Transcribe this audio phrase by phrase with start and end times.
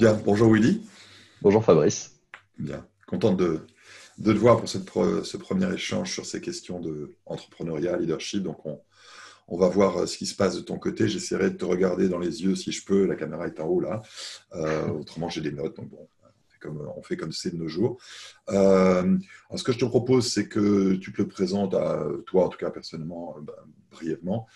[0.00, 0.80] Bien, bonjour Willy.
[1.42, 2.18] Bonjour Fabrice.
[2.58, 3.60] Bien, content de,
[4.16, 8.42] de te voir pour cette, ce premier échange sur ces questions de entrepreneuriat, leadership.
[8.42, 8.80] Donc, on,
[9.46, 11.06] on va voir euh, ce qui se passe de ton côté.
[11.06, 13.04] J'essaierai de te regarder dans les yeux si je peux.
[13.04, 14.00] La caméra est en haut là.
[14.54, 15.76] Euh, autrement, j'ai des notes.
[15.76, 16.08] Donc bon,
[16.96, 18.00] on fait comme c'est de nos jours.
[18.48, 19.18] Euh,
[19.54, 22.58] ce que je te propose, c'est que tu te le présentes à toi, en tout
[22.58, 23.52] cas personnellement, ben,
[23.90, 24.46] brièvement,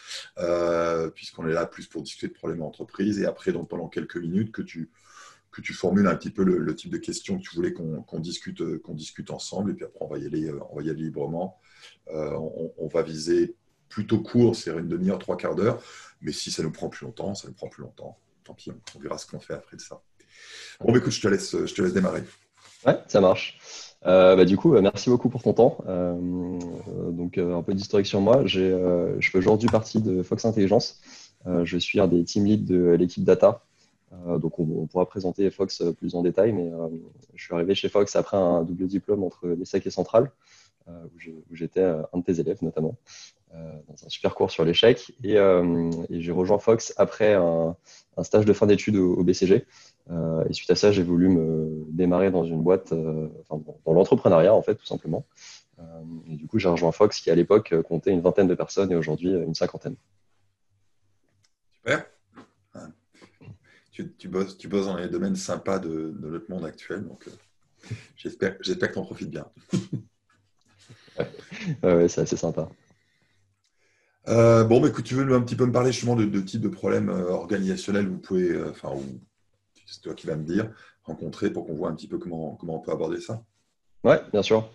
[1.15, 3.20] puisqu'on est là plus pour discuter de problèmes d'entreprise.
[3.20, 4.91] Et après, donc, pendant quelques minutes, que tu,
[5.55, 8.79] que tu formules un petit peu le, type de questions que tu voulais qu'on discute,
[8.79, 9.71] qu'on discute ensemble.
[9.71, 11.59] Et puis après, on va y aller, aller librement.
[12.11, 13.55] on, on, va viser
[13.89, 15.80] plutôt court, c'est une demi-heure, trois quarts d'heure.
[16.21, 18.19] Mais si ça nous prend plus longtemps, ça nous prend plus longtemps.
[18.43, 20.03] Tant pis, on verra ce qu'on fait après de ça.
[20.80, 22.25] Bon, bah, écoute, je te laisse, je te laisse démarrer.
[22.87, 23.59] Ouais, ça marche.
[24.07, 25.79] Euh, bah, du coup, euh, merci beaucoup pour ton temps.
[25.87, 26.15] Euh,
[27.11, 28.43] donc, un peu d'historique sur moi.
[28.45, 31.01] je fais aujourd'hui partie de Fox Intelligence.
[31.47, 33.63] je suis un des team leads de l'équipe data.
[34.38, 36.70] Donc, on, pourra présenter Fox plus en détail, mais
[37.34, 40.30] je suis arrivé chez Fox après un double diplôme entre l'ESSEC et Centrale,
[40.88, 42.96] où j'étais un de tes élèves notamment.
[43.54, 45.12] Euh, dans un super cours sur l'échec.
[45.24, 47.76] Euh, et, j'ai rejoint Fox après un,
[48.23, 49.65] stage de fin d'études au, BCG.
[50.10, 54.62] Euh, et suite à ça, j'ai voulu me démarrer dans une boîte, dans l'entrepreneuriat en
[54.62, 55.24] fait, tout simplement.
[56.28, 58.96] et du coup, j'ai rejoint Fox qui à l'époque comptait une vingtaine de personnes et
[58.96, 59.96] aujourd'hui une cinquantaine.
[61.76, 62.06] Super.
[63.95, 67.28] Tu, bosses, tu bosses dans les domaines sympas de, notre monde actuel, donc
[68.16, 69.47] j'espère, j'espère que tu en profites bien.
[71.82, 72.69] ouais, c'est assez sympa.
[74.26, 76.60] Euh, bon, mais écoute, tu veux un petit peu me parler justement de, de type
[76.60, 78.91] de problèmes euh, organisationnels vous pouvez, euh, enfin,
[79.87, 80.70] c'est toi qui vas me dire,
[81.04, 83.44] rencontrer pour qu'on voit un petit peu comment, comment on peut aborder ça
[84.03, 84.69] Oui, bien sûr.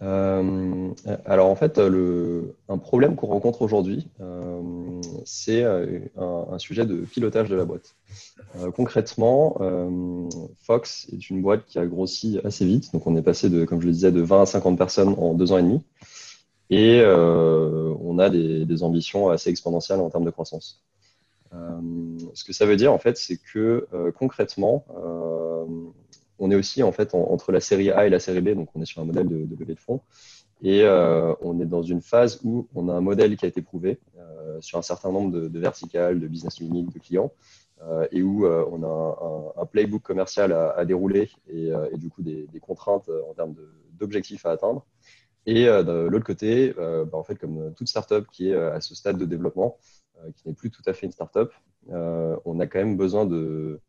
[0.00, 4.08] Alors en fait, un problème qu'on rencontre aujourd'hui,
[5.24, 7.94] c'est un, sujet de pilotage de la boîte.
[8.74, 9.58] concrètement,
[10.62, 12.92] Fox est une boîte qui a grossi assez vite.
[12.92, 15.34] Donc on est passé de, comme je le disais, de 20 à 50 personnes en
[15.34, 15.82] deux ans et demi.
[16.72, 20.82] Et euh, on a des, ambitions assez exponentielles en termes de croissance.
[21.52, 21.58] Euh,
[22.32, 24.86] ce que ça veut dire, en fait, c'est que euh, concrètement,
[26.42, 28.82] on est aussi en fait entre la série A et la série B, donc on
[28.82, 30.00] est sur un modèle de, de levée de fonds.
[30.64, 33.98] Et on est dans une phase où on a un modèle qui a été prouvé
[34.60, 37.32] sur un certain nombre de, verticales, de business units, de clients,
[38.12, 43.34] et où on a un, playbook commercial à, dérouler et, du coup des, contraintes en
[43.34, 43.56] termes
[43.98, 44.86] d'objectifs à atteindre.
[45.46, 48.74] Et euh, de l'autre côté, euh, bah, en fait, comme toute startup qui est euh,
[48.74, 49.78] à ce stade de développement,
[50.36, 51.50] qui n'est plus tout à fait une startup,
[51.88, 53.80] on a quand même besoin de,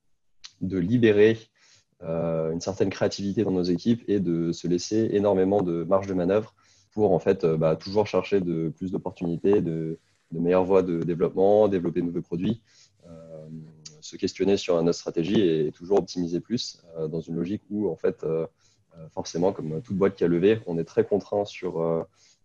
[0.62, 1.38] de libérer
[2.04, 6.54] une certaine créativité dans nos équipes et de se laisser énormément de marge de manœuvre
[6.92, 10.00] pour en fait bah, toujours chercher de plus d'opportunités, de,
[10.32, 12.62] de, meilleures voies de développement, développer de nouveaux produits,
[14.02, 18.26] se questionner sur notre stratégie et toujours optimiser plus dans une logique où en fait
[18.98, 22.04] euh, forcément, comme toute boîte qui a levé, on est très contraint sur, euh,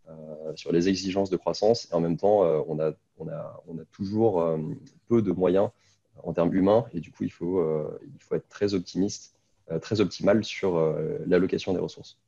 [0.08, 3.78] euh, sur les exigences de croissance et en même temps, on, a, on, a, on
[3.78, 4.58] a toujours
[5.08, 5.70] peu de moyens
[6.22, 7.62] en termes humains et du coup, il faut,
[8.02, 9.34] il faut être très optimiste,
[9.80, 10.96] très optimal sur
[11.26, 12.18] l'allocation des ressources.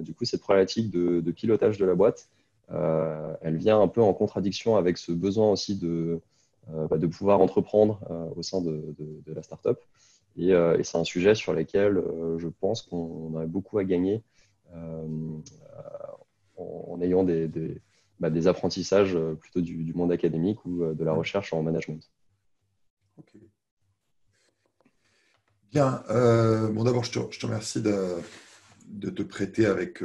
[0.00, 2.28] du coup, cette problématique de, pilotage de la boîte,
[2.68, 6.20] elle vient un peu en contradiction avec ce besoin aussi de,
[6.66, 8.00] bah, pouvoir entreprendre
[8.36, 8.94] au sein de,
[9.26, 9.78] la startup.
[10.38, 14.22] Euh, et, c'est un sujet sur lequel euh, je pense qu'on aurait beaucoup à gagner
[14.74, 15.38] euh,
[16.56, 17.48] en, ayant des,
[18.18, 22.10] bah, des, apprentissages plutôt du, monde académique ou de la recherche en management.
[23.18, 23.36] Ok.
[25.74, 26.02] Bien.
[26.08, 30.02] bon, d'abord, je te, remercie de, te prêter avec,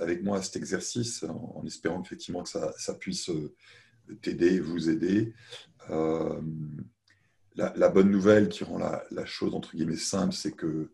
[0.00, 3.30] avec moi à cet exercice en, espérant effectivement que ça, puisse
[4.22, 5.34] t'aider, vous aider
[7.56, 10.90] la, bonne nouvelle qui rend la, chose entre guillemets simple, c'est que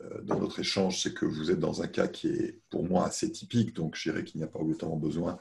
[0.00, 3.06] euh, dans notre échange, c'est que vous êtes dans un cas qui est pour moi
[3.06, 5.38] assez typique, donc je dirais qu'il n'y a pas autant besoin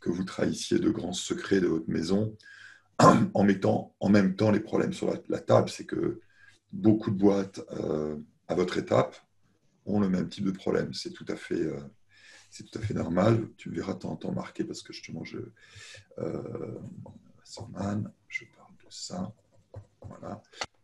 [0.00, 2.36] que vous trahissiez de grands secrets de votre maison
[2.98, 5.68] en mettant en même temps les problèmes sur la, table.
[5.68, 6.20] C'est que
[6.74, 8.16] beaucoup de boîtes euh,
[8.48, 9.16] à votre étape
[9.86, 10.92] ont le même type de problème.
[10.92, 11.78] C'est tout à fait, euh,
[12.50, 13.48] c'est tout à fait normal.
[13.56, 15.38] Tu verras temps marqué parce que justement, je,
[16.18, 16.78] euh,
[18.28, 19.32] je parle de ça.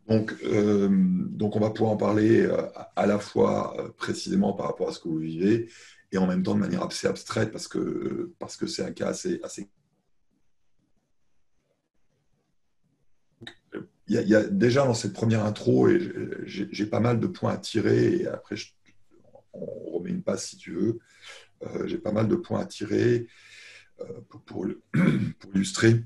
[0.07, 2.49] Donc, euh, donc, on va pouvoir en parler
[2.95, 5.69] à la fois précisément par rapport à ce que vous vivez
[6.11, 9.07] et en même temps de manière assez abstraite parce que parce que c'est un cas
[9.07, 9.69] assez, assez...
[14.11, 16.11] Il, y a, déjà dans cette première intro, et
[16.45, 18.55] j'ai pas mal de points à tirer, et après
[19.53, 20.99] on remet une passe si tu veux,
[21.85, 23.27] j'ai pas mal de points à tirer
[24.27, 24.67] pour, pour,
[25.39, 26.03] pour illustrer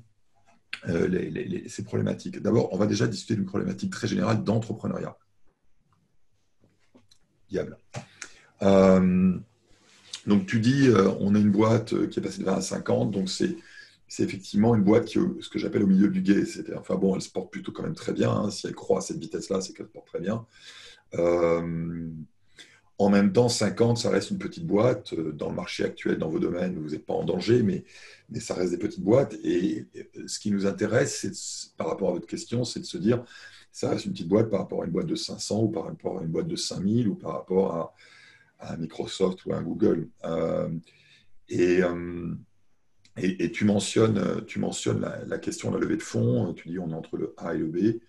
[0.87, 2.39] euh, ces problématiques.
[2.43, 5.17] D'abord, on va déjà discuter d'une problématique très générale d'entrepreneuriat.
[7.49, 7.77] Diable.
[8.61, 13.31] donc tu dis, on a une boîte qui est passée de 20 à 50, donc
[13.31, 13.57] c'est
[14.07, 16.43] c'est effectivement une boîte qui, ce que j'appelle au milieu du guet.
[16.77, 18.31] Enfin bon, elle se porte plutôt quand même très bien.
[18.31, 18.51] Hein.
[18.51, 20.45] Si elle croît à cette vitesse-là, c'est qu'elle se porte très bien.
[21.15, 22.09] Euh,
[22.97, 25.13] en même temps, 50, ça reste une petite boîte.
[25.13, 27.83] Euh, dans le marché actuel, dans vos domaines, vous n'êtes pas en danger, mais,
[28.29, 29.35] mais ça reste des petites boîtes.
[29.43, 29.85] Et,
[30.27, 33.23] ce qui nous intéresse, par rapport à votre question, c'est de se dire,
[33.71, 36.19] ça reste une petite boîte par rapport à une boîte de 500 ou par rapport
[36.19, 37.93] à une boîte de 5000 ou par rapport à,
[38.61, 40.07] un Microsoft ou à un Google.
[40.23, 40.69] Euh,
[41.49, 41.81] et,
[43.17, 46.53] et, tu mentionnes, tu mentionnes la, question de la levée de fonds.
[46.53, 47.99] Tu dis on est entre le A et le B.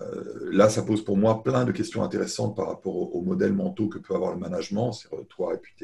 [0.00, 3.88] Euh, là, ça pose pour moi plein de questions intéressantes par rapport aux, modèles mentaux
[3.88, 5.74] que peut avoir le management, c'est toi et puis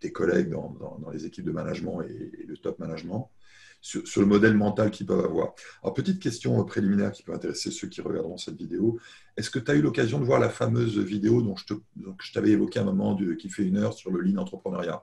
[0.00, 3.30] tes, collègues dans, les équipes de management et, le top management,
[3.80, 5.54] sur, le modèle mental qu'ils peuvent avoir.
[5.82, 8.98] Alors, petite question préliminaire qui peut intéresser ceux qui regarderont cette vidéo.
[9.36, 11.74] Est-ce que tu as eu l'occasion de voir la fameuse vidéo dont je,
[12.20, 15.02] je t'avais évoqué un moment qui fait une heure sur le lean entrepreneuriat?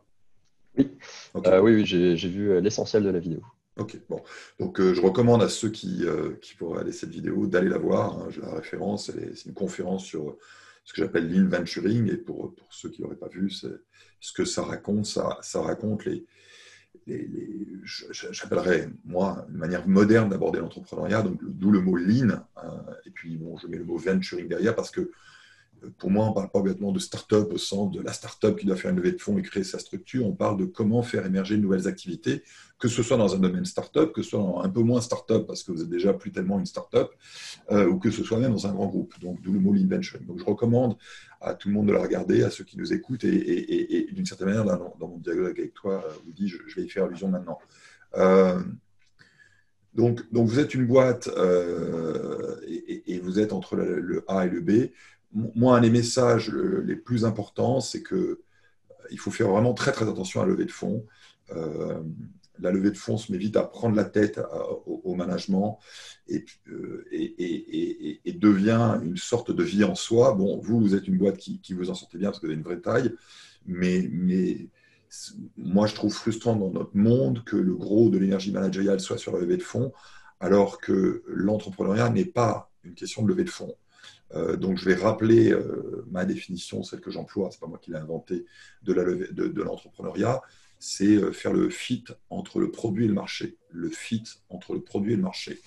[0.77, 0.91] Oui,
[1.35, 3.41] euh, oui, oui j'ai vu euh, l'essentiel de la vidéo.
[3.77, 4.21] Ok, bon.
[4.59, 6.03] Donc, euh, je recommande à ceux qui,
[6.41, 8.19] qui pourraient aller cette vidéo d'aller la voir.
[8.19, 8.27] Hein.
[8.29, 9.11] J'ai la référence.
[9.11, 10.37] C'est une conférence sur
[10.83, 12.11] ce que j'appelle l'inventuring.
[12.11, 15.05] Et pour, pour ceux qui n'auraient pas vu, ce que ça raconte.
[15.05, 16.25] Ça, ça raconte les,
[17.07, 17.29] les,
[18.31, 22.45] j'appellerais, moi, une manière moderne d'aborder l'entrepreneuriat, donc d'où le mot lean.
[23.05, 25.11] et puis, bon, je mets le mot venturing derrière parce que
[25.97, 28.65] pour moi, on ne parle pas obligatoirement de start-up au sens de la start-up qui
[28.65, 30.25] doit faire une levée de fonds et créer sa structure.
[30.25, 32.43] On parle de comment faire émerger de nouvelles activités,
[32.77, 35.63] que ce soit dans un domaine start-up, que ce soit un peu moins start-up parce
[35.63, 37.11] que vous n'êtes déjà plus tellement une start-up,
[37.71, 39.19] euh, ou que ce soit même dans un grand groupe.
[39.19, 40.19] Donc, d'où le mot l'invention.
[40.27, 40.97] Donc, je recommande
[41.41, 44.47] à tout le monde de la regarder, à ceux qui nous écoutent, et, d'une certaine
[44.47, 47.59] manière, dans, mon dialogue avec toi, euh, dis, je, vais y faire allusion maintenant.
[48.15, 48.59] Euh,
[49.93, 51.29] donc, vous êtes une boîte
[52.67, 54.91] et, vous êtes entre le A et le B
[55.33, 58.43] moi, un des messages les plus importants, c'est que euh,
[59.11, 61.05] il faut faire vraiment très très attention à la levée de fonds.
[61.51, 62.01] Euh,
[62.59, 64.39] la levée de fonds se met vite à prendre la tête
[64.85, 65.79] au, management
[66.27, 67.05] et, euh,
[68.25, 70.33] devient une sorte de vie en soi.
[70.33, 72.51] Bon, vous, vous êtes une boîte qui, qui, vous en sortez bien parce que vous
[72.51, 73.13] avez une vraie taille,
[73.65, 74.67] mais, mais
[75.57, 79.33] moi, je trouve frustrant dans notre monde que le gros de l'énergie managériale soit sur
[79.33, 79.93] la levée de fonds,
[80.39, 83.75] alors que l'entrepreneuriat n'est pas une question de levée de fonds.
[84.35, 87.91] Euh, donc, je vais rappeler euh, ma définition, celle que j'emploie, c'est pas moi qui
[87.91, 88.45] l'ai inventée,
[88.83, 90.41] de l'entrepreneuriat.
[90.77, 93.57] C'est euh, faire le fit entre le produit et le marché.
[93.71, 95.59] Le fit entre le produit et le marché.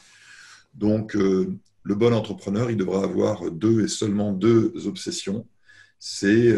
[0.75, 5.47] Donc, le bon entrepreneur, il devra avoir deux et seulement deux obsessions.
[5.99, 6.56] C'est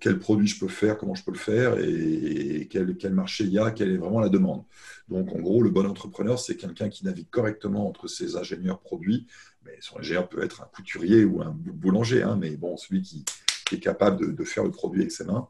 [0.00, 3.50] quel produit je peux faire, comment je peux le faire et, quel, quel, marché il
[3.50, 4.64] y a, quelle est vraiment la demande.
[5.08, 9.26] Donc, en gros, le bon entrepreneur, c'est quelqu'un qui navigue correctement entre ses ingénieurs produits,
[9.64, 13.24] mais son ingénieur peut être un couturier ou un boulanger, hein, mais bon, celui qui,
[13.72, 15.48] est capable de, faire le produit avec ses mains.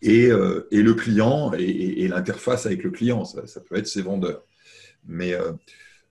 [0.00, 4.46] Et, euh, le client et, l'interface avec le client, ça, peut être ses vendeurs.
[5.04, 5.52] Mais euh,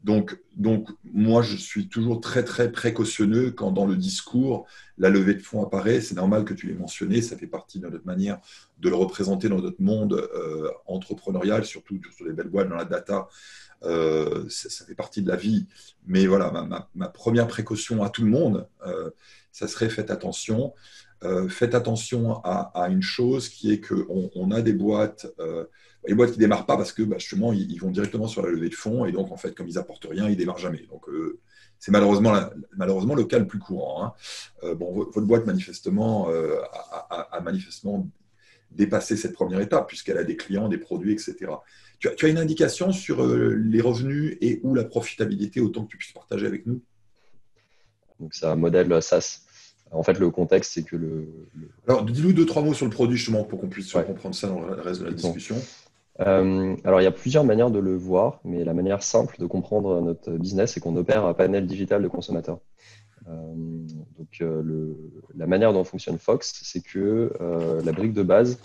[0.04, 4.66] donc, donc, moi, je suis toujours très, très précautionneux quand dans le discours,
[4.98, 6.02] la levée de fonds apparaît.
[6.02, 8.40] C'est normal que tu l'aies mentionné, ça fait partie de notre manière
[8.80, 12.86] de le représenter dans notre monde euh, entrepreneurial, surtout sur les belles boîtes dans la
[12.86, 13.30] data.
[13.84, 15.68] Euh, ça, fait partie de la vie.
[16.08, 16.52] Mais voilà,
[16.96, 19.12] ma, première précaution à tout le monde, euh,
[19.52, 20.74] ça serait faites attention.
[21.50, 25.28] Faites attention à, une chose qui est qu'on on a des boîtes,
[26.08, 28.50] les boîtes qui ne démarrent pas parce que bah, justement, ils, vont directement sur la
[28.50, 30.86] levée de fonds et donc en fait, comme ils apportent rien, ils ne démarrent jamais.
[30.90, 31.06] Donc
[31.78, 32.34] c'est malheureusement,
[32.76, 34.06] malheureusement le cas le plus courant.
[34.06, 34.74] Hein.
[34.76, 38.08] bon, votre boîte manifestement a, manifestement
[38.72, 41.52] dépassé cette première étape puisqu'elle a des clients, des produits, etc.
[42.02, 45.98] Tu as, une indication sur euh, les revenus et ou la profitabilité, autant que tu
[45.98, 46.82] puisses partager avec nous?
[48.20, 49.42] Donc, c'est un modèle SaaS.
[49.92, 51.28] En fait, le contexte, c'est que le.
[51.88, 54.62] Alors, dis-nous deux, trois mots sur le produit, justement, pour qu'on puisse comprendre ça dans
[54.62, 55.62] le reste de la discussion.
[56.22, 59.46] Euh, alors, il y a plusieurs manières de le voir, mais la manière simple de
[59.46, 62.60] comprendre notre business, c'est qu'on opère un panel digital de consommateurs.
[63.28, 63.54] Euh,
[64.18, 64.44] donc,
[65.36, 67.34] la manière dont fonctionne Fox, c'est que
[67.84, 68.60] la brique de base,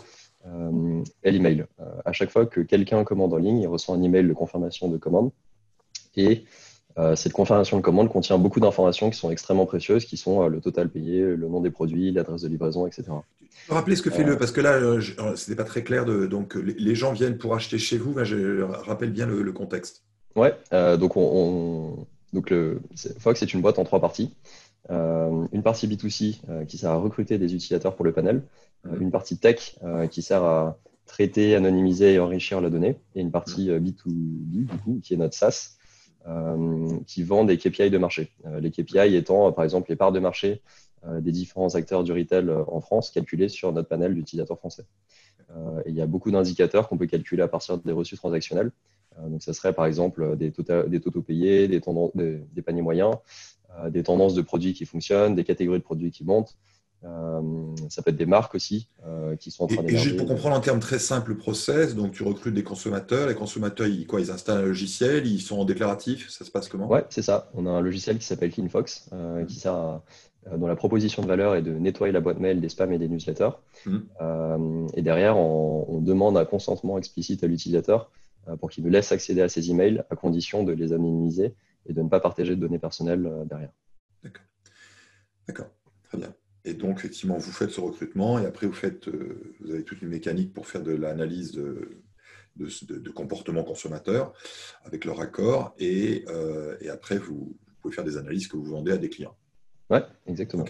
[0.49, 1.67] euh, et l'email.
[1.81, 4.89] Euh, à chaque fois que quelqu'un commande en ligne, il reçoit un email de confirmation
[4.89, 5.31] de commande.
[6.19, 6.37] Euh,
[7.15, 10.89] cette confirmation de commande contient beaucoup d'informations qui sont extrêmement précieuses, qui sont le total
[10.89, 13.05] payé, le nom des produits, l'adresse de livraison, etc.
[13.69, 16.07] Peux rappeler ce que fait le, parce que là, ce n'était pas très clair.
[16.07, 18.15] De, donc, les gens viennent pour acheter chez vous.
[18.25, 20.05] je rappelle bien le, contexte.
[20.37, 22.81] Ouais, donc, on, donc le,
[23.19, 24.33] Fox est une boîte en trois parties.
[24.89, 28.43] une partie B2C qui sert à recruter des utilisateurs pour le panel,
[28.93, 33.21] euh, une partie tech euh, qui sert à traiter, anonymiser et enrichir la donnée, et
[33.21, 35.76] une partie euh, B2B, du coup, qui est notre SaaS,
[37.07, 38.33] qui vend des KPI de marché.
[38.61, 40.61] les KPI étant, par exemple, les parts de marché
[41.21, 44.85] des différents acteurs du retail en France calculés sur notre panel d'utilisateurs français.
[45.87, 48.73] il y a beaucoup d'indicateurs qu'on peut calculer à partir des reçus transactionnels.
[49.25, 50.53] donc, ça serait par exemple des,
[50.89, 51.81] des totaux payés, des,
[52.15, 53.15] des, paniers moyens,
[53.91, 56.57] des tendances de produits qui fonctionnent, des catégories de produits qui montent.
[57.07, 57.41] Euh,
[57.89, 59.97] ça peut être des marques aussi euh, qui sont en train d'émerger.
[59.97, 63.29] Et juste pour comprendre en termes très simples le process, donc tu recrutes des consommateurs.
[63.29, 66.29] Les consommateurs, ils, quoi, ils installent un logiciel, ils sont en déclaratif.
[66.31, 66.89] Ça se passe comment?
[66.89, 67.51] Ouais, c'est ça.
[67.55, 70.01] On a un logiciel qui s'appelle CleanFox, euh, qui sert
[70.57, 73.09] dont la proposition de valeur est de nettoyer la boîte mail des spams et des
[73.09, 73.51] newsletters.
[73.85, 74.87] Mmh.
[74.95, 78.13] et derrière, on, demande un consentement explicite à l'utilisateur
[78.61, 82.01] pour qu'il nous laisse accéder à ces emails à condition de les anonymiser et de
[82.01, 83.73] ne pas partager de données personnelles derrière.
[84.23, 84.45] D'accord.
[85.49, 85.67] D'accord.
[86.05, 86.33] Très bien.
[86.67, 90.03] Et donc, effectivement, vous faites ce recrutement et après, vous, faites, euh, vous avez toute
[90.03, 91.97] une mécanique pour faire de l'analyse de,
[92.57, 94.35] de, comportement consommateur
[94.85, 95.75] avec leur accord.
[95.79, 99.37] Et, euh, et après, vous, pouvez faire des analyses que vous vendez à des clients.
[99.91, 100.65] Oui, exactement.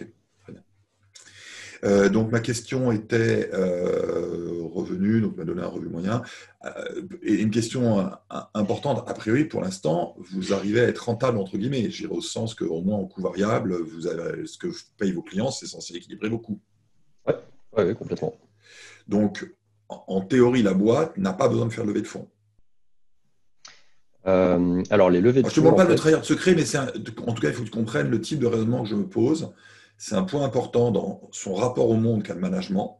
[1.84, 6.22] Euh, donc ma question était euh, revenue, donc m'a donné un revenu moyen.
[6.64, 8.10] Euh, et une question
[8.54, 12.54] importante, a priori pour l'instant, vous arrivez à être rentable entre guillemets, j'irai au sens
[12.54, 14.68] qu'au moins en coût variable, vous avez, ce que
[14.98, 16.60] payent vos clients, c'est censé équilibrer vos coûts.
[17.26, 17.34] Oui,
[17.76, 18.34] ouais, complètement.
[19.08, 19.48] Donc
[19.88, 22.28] en, théorie, la boîte n'a pas besoin de faire lever de fonds.
[24.24, 25.54] alors, les levées de fonds.
[25.54, 27.62] Je ne te demande pas de trahir de secret, mais en tout cas, il faut
[27.62, 29.52] que tu comprennes le type de raisonnement que je me pose
[29.98, 32.98] c'est un point important dans son rapport au monde qu'a le management,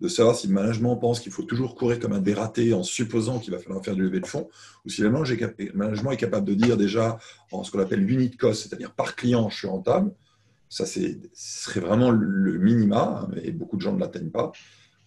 [0.00, 3.40] de savoir si le management pense qu'il faut toujours courir comme un dératé en supposant
[3.40, 4.48] qu'il va falloir faire du levée de fonds,
[4.84, 7.18] ou si le management est capable de dire déjà
[7.50, 10.12] en ce qu'on appelle unit cost, c'est-à-dire par client, je suis rentable.
[10.68, 11.00] Ça, ce
[11.34, 14.52] serait vraiment le minima, hein, mais beaucoup de gens ne l'atteignent pas.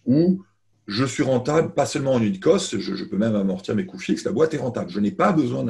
[0.04, 0.42] Ou
[0.86, 4.24] je suis rentable, pas seulement en unit cost, je, peux même amortir mes coûts fixes,
[4.24, 4.90] la boîte est rentable.
[4.90, 5.64] Je n'ai pas besoin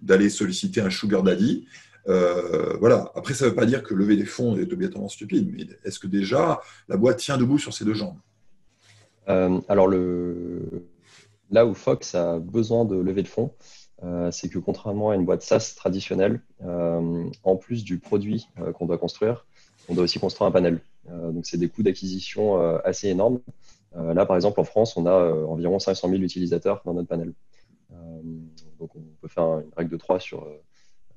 [0.00, 1.66] d'aller solliciter un sugar daddy
[2.08, 3.10] euh, voilà.
[3.14, 5.98] Après, ça ne veut pas dire que lever des fonds est obligatoirement stupide, mais est-ce
[5.98, 8.16] que déjà la boîte tient debout sur ses deux jambes?
[9.28, 9.88] Euh, Alors,
[11.50, 13.52] là où Fox a besoin de lever de fonds,
[14.02, 18.98] euh, c'est que contrairement à une boîte SaaS traditionnelle, en plus du produit qu'on doit
[18.98, 19.46] construire,
[19.88, 20.80] on doit aussi construire un panel.
[21.08, 23.40] donc, c'est des coûts d'acquisition assez énormes.
[23.94, 27.32] là, par exemple, en France, on a environ 500 000 utilisateurs dans notre panel.
[28.80, 30.48] donc, on peut faire une règle de 3 sur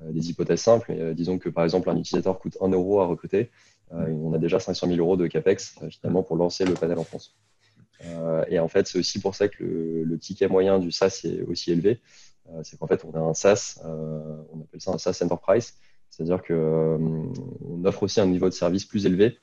[0.02, 0.92] des hypothèses simples.
[0.92, 3.50] Euh, disons que par exemple, un utilisateur coûte 1 euro à recruter.
[3.94, 7.04] Euh, on a déjà 500 000 euros de CAPEX finalement pour lancer le panel en
[7.04, 7.36] France.
[8.50, 11.72] et en fait, c'est aussi pour ça que le, ticket moyen du SaaS est aussi
[11.72, 12.02] élevé.
[12.64, 15.76] c'est qu'en fait, on a un SaaS, on appelle ça un SaaS Enterprise,
[16.10, 17.32] c'est-à-dire qu'on
[17.86, 19.38] offre aussi un niveau de service plus élevé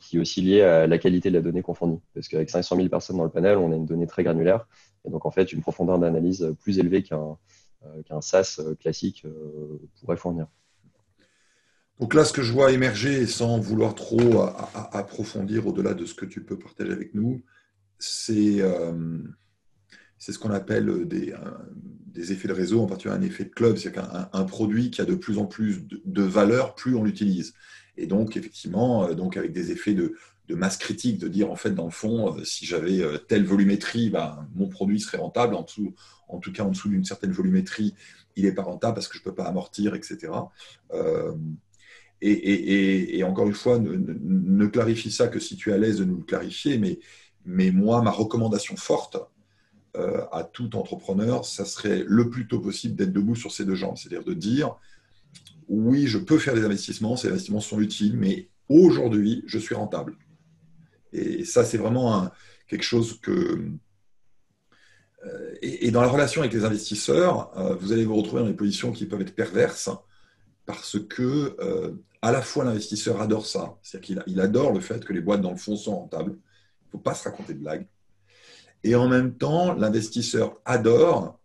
[0.00, 2.00] qui est aussi lié à la qualité de la donnée qu'on fournit.
[2.14, 4.66] Parce qu'avec 500 000 personnes dans le panel, on a une donnée très granulaire
[5.04, 7.34] et donc en fait une profondeur d'analyse plus élevée qu'un euh,
[8.04, 10.46] qu'un SaaS euh, classique euh, pourrait fournir.
[11.98, 14.40] Donc là, ce que je vois émerger, sans vouloir trop
[14.92, 17.42] approfondir au-delà de ce que tu peux partager avec nous,
[17.98, 18.62] c'est
[20.18, 21.34] ce qu'on appelle des,
[22.06, 25.04] des, effets de réseau, en particulier un effet de club, c'est-à-dire qu'un produit qui a
[25.04, 27.52] de plus en plus de, valeur, plus on l'utilise.
[27.98, 30.14] Et donc, effectivement, donc avec des effets de,
[30.50, 34.46] de, masse critique, de dire, en fait, dans le fond, si j'avais telle volumétrie, ben,
[34.54, 35.54] mon produit serait rentable.
[35.54, 35.94] En dessous,
[36.28, 37.94] en tout cas en dessous d'une certaine volumétrie,
[38.36, 40.32] il n'est pas rentable parce que je ne peux pas amortir, etc.
[40.92, 41.32] Euh,
[42.22, 46.16] et, encore une fois, ne, clarifie ça que si tu es à l'aise de nous
[46.16, 49.16] le clarifier, mais, moi, ma recommandation forte
[49.96, 53.74] euh, à tout entrepreneur, ça serait le plus tôt possible d'être debout sur ces deux
[53.74, 54.76] jambes, c'est-à-dire de dire,
[55.68, 60.16] oui, je peux faire des investissements, ces investissements sont utiles, mais aujourd'hui, je suis rentable.
[61.12, 62.30] Et ça, c'est vraiment
[62.68, 63.68] quelque chose que,
[65.26, 68.54] euh, et, dans la relation avec les investisseurs, euh, vous allez vous retrouver dans des
[68.54, 69.90] positions qui peuvent être perverses
[70.66, 75.12] parce que euh, à la fois l'investisseur adore ça, c'est-à-dire qu'il adore le fait que
[75.12, 76.32] les boîtes dans le fond sont rentables.
[76.32, 77.86] Il ne faut pas se raconter de blagues.
[78.84, 81.38] Et en même temps, l'investisseur adore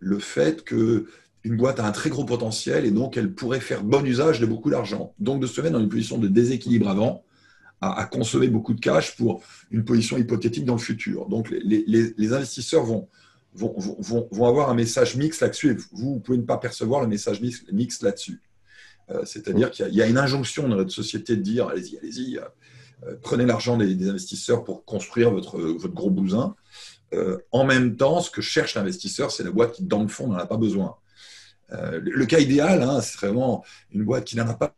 [0.00, 1.06] le fait que
[1.44, 4.46] une boîte a un très gros potentiel et donc elle pourrait faire bon usage de
[4.46, 5.14] beaucoup d'argent.
[5.18, 7.24] Donc de se mettre dans une position de déséquilibre avant,
[7.80, 11.26] à, consommer beaucoup de cash pour une position hypothétique dans le futur.
[11.26, 13.08] Donc les, investisseurs vont,
[14.32, 18.02] avoir un message mixte là-dessus et vous, vous pouvez ne pas percevoir le message mixte,
[18.02, 18.40] là-dessus.
[19.10, 23.14] Euh, c'est-à-dire qu'il y, a une injonction dans notre société de dire allez-y, allez-y, euh,
[23.22, 25.58] prenez l'argent des, investisseurs pour construire votre,
[25.88, 26.56] gros bousin.
[27.14, 30.26] Euh, en même temps, ce que cherche l'investisseur, c'est la boîte qui, dans le fond,
[30.26, 30.96] n'en a pas besoin.
[31.70, 34.74] le, cas idéal, hein, c'est vraiment une boîte qui n'en a pas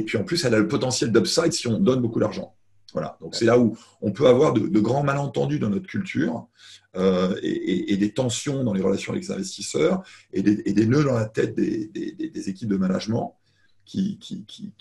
[0.00, 2.54] Et puis en plus, elle a le potentiel d'upside si on donne beaucoup d'argent.
[2.94, 3.18] Voilà.
[3.20, 6.48] Donc c'est là où on peut avoir de, grands malentendus dans notre culture
[6.96, 10.02] euh, et, des tensions dans les relations avec les investisseurs
[10.32, 13.36] et des, nœuds dans la tête des, équipes de management
[13.84, 14.18] qui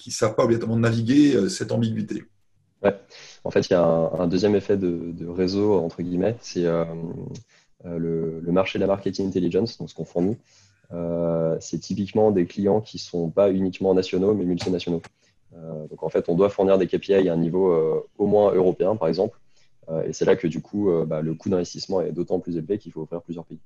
[0.07, 2.23] ne savent pas obligatoirement naviguer euh, cette ambiguïté.
[2.81, 2.97] Ouais.
[3.43, 6.85] En fait, il y a un, deuxième effet de, réseau, entre guillemets, c'est euh,
[7.83, 10.37] le, marché de la marketing intelligence, donc ce qu'on fournit.
[11.59, 15.01] C'est typiquement des clients qui ne sont pas uniquement nationaux, mais multinationaux.
[15.55, 18.53] Euh, donc en fait, on doit fournir des KPI à un niveau euh, au moins
[18.53, 19.39] européen, par exemple.
[19.89, 22.77] Euh, et c'est là que du coup, bah, le coût d'investissement est d'autant plus élevé
[22.77, 23.59] qu'il faut offrir plusieurs pays.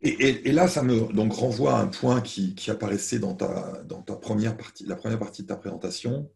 [0.00, 4.14] Et, là, ça me donc renvoie à un point qui, apparaissait dans ta, dans ta
[4.14, 6.30] première partie, la première partie de ta présentation.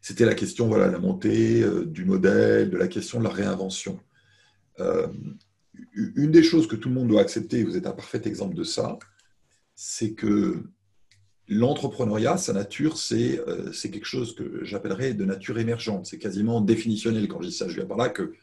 [0.00, 4.00] C'était la question, voilà, la montée du modèle, de la question de la réinvention.
[5.94, 8.64] Une des choses que tout le monde doit accepter, vous êtes un parfait exemple de
[8.64, 8.98] ça,
[9.74, 10.64] c'est que
[11.50, 16.04] L'entrepreneuriat, sa nature, euh, c'est quelque chose que j'appellerais de nature émergente.
[16.04, 17.68] C'est quasiment définitionnel quand je dis ça.
[17.68, 18.34] Je viens par là que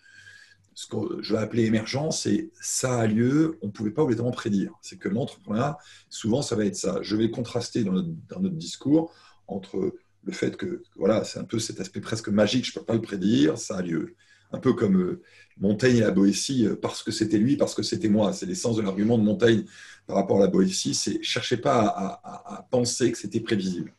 [0.73, 4.33] ce que je vais appeler émergent, c'est ça a lieu, on ne pouvait pas obligatoirement
[4.33, 4.73] prédire.
[4.81, 5.77] C'est que l'entrepreneuriat,
[6.09, 6.97] souvent, ça va être ça.
[7.03, 9.13] Je vais contraster dans notre, dans notre discours
[9.47, 12.85] entre le fait que, voilà, c'est un peu cet aspect presque magique, je ne peux
[12.85, 14.15] pas le prédire, ça a lieu.
[14.51, 15.21] Un peu comme euh,
[15.59, 18.33] Montaigne et la Boétie, euh, parce que c'était lui, parce que c'était moi.
[18.33, 19.63] C'est l'essence de l'argument de Montaigne
[20.05, 20.93] par rapport à la Boétie.
[20.93, 23.93] C'est cherchez pas à, penser que c'était prévisible.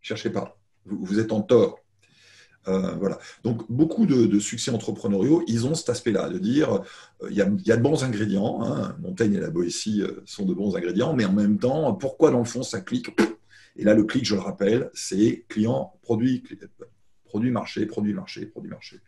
[0.00, 0.56] Cherchez pas.
[0.86, 1.80] Vous, êtes en tort.
[2.68, 3.18] Euh, voilà.
[3.42, 6.82] Donc, beaucoup de, succès entrepreneuriaux, ils ont cet aspect-là, de dire
[7.22, 8.62] euh, il, y a, de bons ingrédients.
[8.62, 8.96] Hein.
[9.00, 12.44] Montaigne et la Boétie sont de bons ingrédients, mais en même temps, pourquoi dans le
[12.44, 13.10] fond ça clique?
[13.76, 16.42] Et là, le clic, je le rappelle, c'est client, produit,
[17.24, 19.00] produit, marché, produit, marché, produit, marché.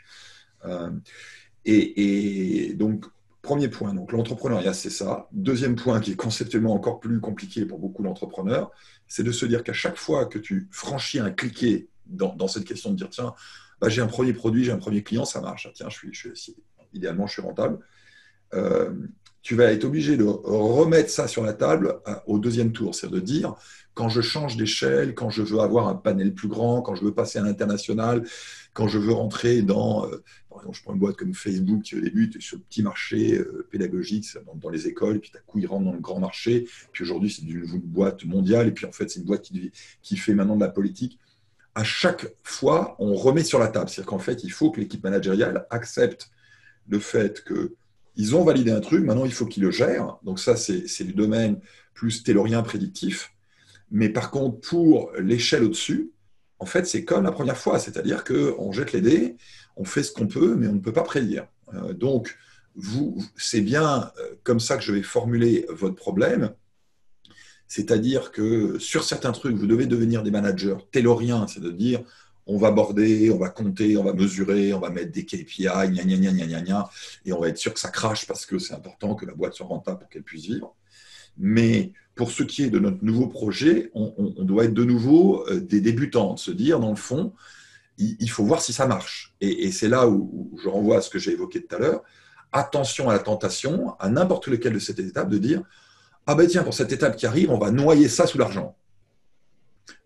[1.64, 3.07] Et, donc,
[3.40, 5.28] premier point, donc l'entrepreneuriat, c'est ça.
[5.33, 8.71] Deuxième point, qui est conceptuellement encore plus compliqué pour beaucoup d'entrepreneurs,
[9.07, 12.90] c'est de se dire qu'à chaque fois que tu franchis un cliquet dans, cette question
[12.90, 13.35] de dire, tiens,
[13.81, 15.69] bah, j'ai un premier produit, j'ai un premier client, ça marche.
[15.75, 16.57] Tiens, je suis, je suis,
[16.92, 17.78] idéalement, je suis rentable.
[18.55, 18.92] Euh,
[19.42, 22.94] tu vas être obligé de remettre ça sur la table euh, au deuxième tour.
[22.94, 23.55] C'est-à-dire de dire,
[23.94, 27.12] quand je change d'échelle, quand je veux avoir un panel plus grand, quand je veux
[27.12, 28.24] passer à l'international,
[28.72, 31.96] quand je veux rentrer dans, euh, par exemple, je prends une boîte comme Facebook qui
[31.96, 34.26] au début était sur le petit marché euh, pédagogique
[34.62, 37.31] dans, les écoles, et puis d'un coup il rentre dans le grand marché, puis aujourd'hui
[37.31, 39.50] c'est une, boîte mondiale, et puis en fait c'est une boîte
[40.02, 41.18] qui fait maintenant de la politique.
[41.74, 43.88] À chaque fois, on remet sur la table.
[43.88, 46.31] C'est-à-dire qu'en fait, il faut que l'équipe managériale accepte
[46.87, 47.74] le fait que
[48.16, 50.18] ils ont validé un truc, maintenant il faut qu'ils le gèrent.
[50.22, 51.61] Donc ça, c'est du domaine
[51.94, 53.33] plus taylorien prédictif.
[53.90, 56.11] Mais par contre, pour l'échelle au-dessus,
[56.59, 59.37] en fait, c'est comme la première fois, c'est-à-dire qu'on jette les dés,
[59.77, 61.46] on fait ce qu'on peut, mais on ne peut pas prédire.
[61.75, 62.37] Euh, donc,
[63.37, 66.55] c'est bien euh, comme ça que je vais formuler votre problème.
[67.66, 72.03] C'est-à-dire que sur certains trucs, vous devez devenir des managers tayloriens, c'est à dire
[72.46, 75.88] on va border, on va compter, on va mesurer, on va mettre des KPI, gna
[75.88, 76.90] gna gna gna gna,
[77.24, 79.55] et on va être sûr que ça crache parce que c'est important que la boîte
[79.55, 80.74] soit rentable pour qu'elle puisse vivre.
[81.38, 84.12] Mais pour ce qui est de notre nouveau projet, on,
[84.44, 87.33] doit être de nouveau euh, des débutants, de se dire, dans le fond,
[87.98, 89.35] il, faut voir si ça marche.
[89.40, 92.02] Et, c'est là où, je renvoie à ce que j'ai évoqué tout à l'heure.
[92.50, 95.62] Attention à la tentation, à n'importe lequel de cette étape, de dire,
[96.26, 98.76] ah ben tiens, pour cette étape qui arrive, on va noyer ça sous l'argent.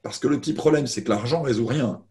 [0.02, 2.02] Parce que le petit problème, c'est que l'argent ne résout rien.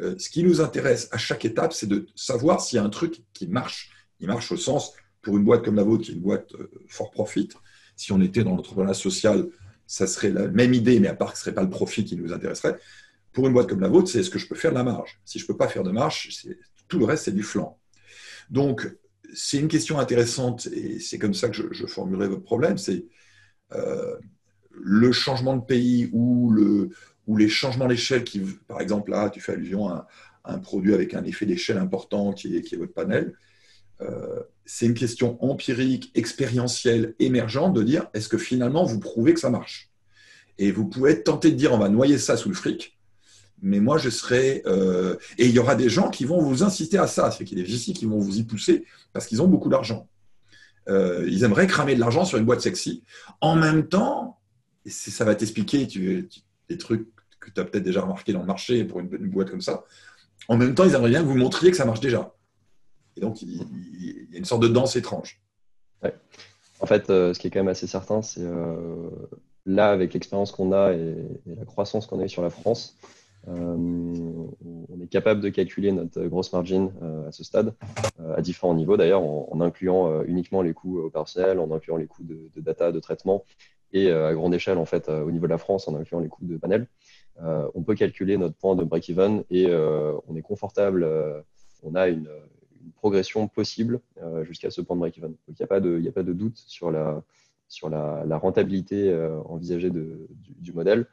[0.00, 2.90] Euh, ce qui nous intéresse à chaque étape, c'est de savoir s'il y a un
[2.90, 3.90] truc qui marche.
[4.20, 6.70] Il marche au sens, pour une boîte comme la vôtre, qui est une boîte euh,
[6.86, 7.48] fort profit,
[7.96, 9.48] si on était dans l'entrepreneuriat social,
[9.86, 12.04] ça serait la même idée, mais à part que ce ne serait pas le profit
[12.04, 12.78] qui nous intéresserait.
[13.32, 15.20] Pour une boîte comme la vôtre, c'est est-ce que je peux faire de la marge
[15.24, 16.44] Si je ne peux pas faire de marge,
[16.86, 17.78] tout le reste, c'est du flanc.
[18.50, 18.88] Donc,
[19.34, 22.78] c'est une question intéressante et c'est comme ça que je, formulerai votre problème.
[22.78, 23.06] C'est
[23.72, 24.16] euh,
[24.70, 26.90] le changement de pays ou, le,
[27.28, 30.08] ou les changements d'échelle qui, par exemple, là, tu fais allusion à,
[30.44, 33.34] un produit avec un effet d'échelle important qui est, votre panel.
[34.00, 39.40] Euh, c'est une question empirique, expérientielle, émergente de dire est-ce que finalement vous prouvez que
[39.40, 39.90] ça marche?
[40.56, 42.98] Et vous pouvez être tenté de dire on va noyer ça sous le fric,
[43.60, 44.62] mais moi je serai.
[44.64, 47.58] Euh, et il y aura des gens qui vont vous inciter à ça, c'est qu'il
[47.58, 50.08] y a des VC qui vont vous y pousser parce qu'ils ont beaucoup d'argent.
[50.88, 53.04] Euh, ils aimeraient cramer de l'argent sur une boîte sexy.
[53.42, 54.38] En même temps,
[54.86, 57.06] ça va t'expliquer des trucs
[57.50, 59.84] tu as peut-être déjà remarqué dans le marché pour une, boîte comme ça.
[60.48, 62.34] En même temps, ils aimeraient bien que vous montriez que ça marche déjà.
[63.16, 63.56] Et donc, il,
[64.30, 65.40] y a une sorte de danse étrange.
[66.80, 69.10] En fait, euh, ce qui est quand même assez certain, c'est euh,
[69.66, 72.96] là, avec l'expérience qu'on a et, la croissance qu'on a eu sur la France,
[73.48, 76.90] euh, on est capable de calculer notre grosse margin
[77.26, 77.74] à ce stade,
[78.36, 82.60] à différents niveaux d'ailleurs, en, incluant uniquement les coûts opérationnels, en incluant les coûts de,
[82.60, 83.44] data, de traitement,
[83.92, 86.44] et à grande échelle, en fait, au niveau de la France, en incluant les coûts
[86.44, 86.88] de panel,
[87.40, 91.08] on peut calculer notre point de break-even et on est confortable,
[91.82, 92.28] on a une,
[92.96, 94.00] progression possible
[94.42, 95.30] jusqu'à ce point de break-even.
[95.30, 97.22] Donc, il n'y a, pas de, a pas de doute sur la,
[97.68, 100.26] sur la, rentabilité envisagée de,
[100.58, 101.06] du, modèle.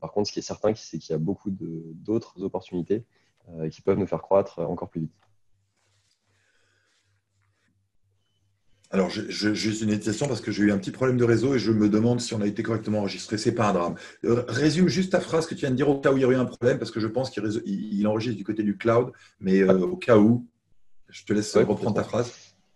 [0.00, 3.04] par contre, ce qui est certain, c'est qu'il y a beaucoup d'autres opportunités
[3.70, 5.23] qui peuvent nous faire croître encore plus vite.
[8.94, 11.72] Alors, j'ai une hésitation parce que j'ai eu un petit problème de réseau et je
[11.72, 13.38] me demande si on a été correctement enregistré.
[13.38, 13.94] C'est pas un drame.
[14.24, 16.24] Euh, résume juste ta phrase que tu viens de dire au cas où il y
[16.24, 19.62] aurait eu un problème parce que je pense qu'il enregistre du côté du cloud, mais
[19.62, 20.46] euh, au cas où,
[21.08, 22.32] je te laisse reprendre ta phrase.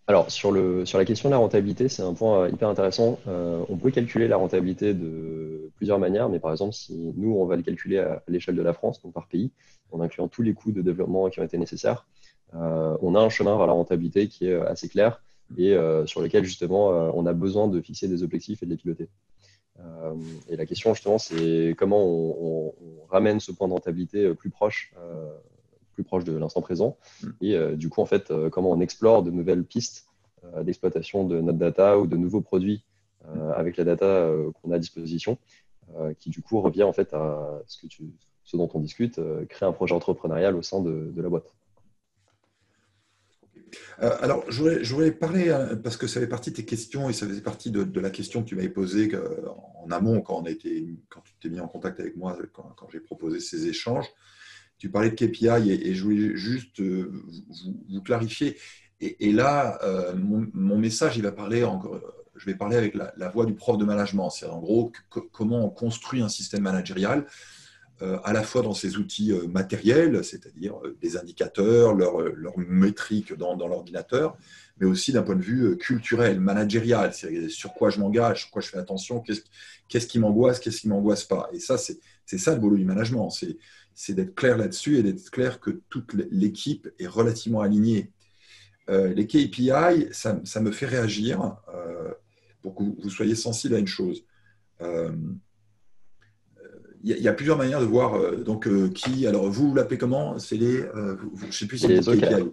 [0.07, 3.17] Alors, sur, le, sur la question de la rentabilité, c'est un point euh, hyper intéressant.
[3.25, 7.55] on peut calculer la rentabilité de plusieurs manières, mais par exemple, si nous, on va
[7.55, 9.51] le calculer à l'échelle de la France, donc par pays,
[9.93, 12.05] en incluant tous les coûts de développement qui ont été nécessaires,
[12.51, 15.21] on a un chemin vers la rentabilité qui est assez clair
[15.57, 18.71] et euh, sur lesquels justement euh, on a besoin de fixer des objectifs et de
[18.71, 19.09] les piloter.
[19.79, 20.13] Euh,
[20.47, 22.73] et la question justement, c'est comment on,
[23.09, 24.93] ramène ce point de rentabilité plus proche,
[25.93, 27.27] plus proche de l'instant présent, mm.
[27.41, 30.05] et du coup en fait comment on explore de nouvelles pistes
[30.61, 32.85] d'exploitation de notre data ou de nouveaux produits
[33.55, 34.31] avec la data
[34.61, 35.39] qu'on a à disposition,
[36.19, 38.03] qui du coup revient en fait à ce, que tu,
[38.43, 41.51] ce dont on discute, créer un projet entrepreneurial au sein de la boîte.
[44.01, 47.13] Euh, alors, je voulais, parler, euh, parce que ça fait partie de tes questions et
[47.13, 50.45] ça faisait partie de, la question que tu m'avais posée euh, en amont quand, on
[50.45, 54.07] a été, quand tu t'es mis en contact avec moi, quand, j'ai proposé ces échanges.
[54.77, 58.57] Tu parlais de KPI et, je voulais juste vous, clarifier.
[59.01, 59.77] Et, là,
[60.15, 61.99] mon, message, il va parler encore,
[62.37, 64.29] je vais parler avec la, voix du prof de management.
[64.29, 64.93] C'est en gros
[65.33, 67.25] comment on construit un système managérial
[68.23, 73.33] à la fois dans ces outils euh, matériels, c'est-à-dire euh, des indicateurs, leurs leur métriques
[73.33, 74.37] dans, l'ordinateur,
[74.79, 77.13] mais aussi d'un point de vue culturel, managérial,
[77.49, 81.25] sur quoi je m'engage, sur quoi je fais attention, qu'est-ce qui m'angoisse, qu'est-ce qui m'angoisse
[81.25, 81.49] pas.
[81.51, 83.29] Et ça, c'est ça le boulot du management,
[83.93, 88.11] c'est d'être clair là-dessus et d'être clair que toute l'équipe est relativement alignée.
[88.87, 91.57] les KPI, ça, me fait réagir
[92.61, 94.23] pour que vous, soyez sensible à une chose
[97.03, 99.25] il y, a plusieurs manières de voir euh, donc euh, qui.
[99.25, 100.37] Alors vous, l'appelez comment?
[100.37, 100.81] C'est les.
[100.81, 102.47] Euh, je ne sais plus si c'est les OKR.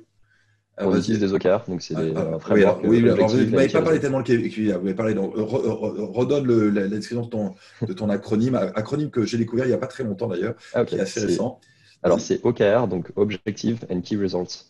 [0.78, 3.98] On utilise des OKR, donc c'est des ah, ah, oui, oui, vous n'avez pas parlé
[3.98, 5.14] tellement de KPI, vous avez parlé.
[5.14, 7.54] Donc, redonne la, description de ton,
[7.86, 10.84] de ton acronyme, acronyme que j'ai découvert il n'y a pas très longtemps d'ailleurs, ah,
[10.84, 11.60] qui est assez récent.
[12.02, 14.66] Alors c'est OKR, donc Objective and Key Results.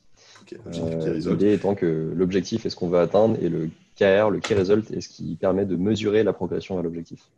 [1.26, 4.90] L'idée étant que l'objectif est ce qu'on veut atteindre et le KR, le Key Result,
[4.90, 7.30] est ce qui permet de mesurer la progression vers l'objectif.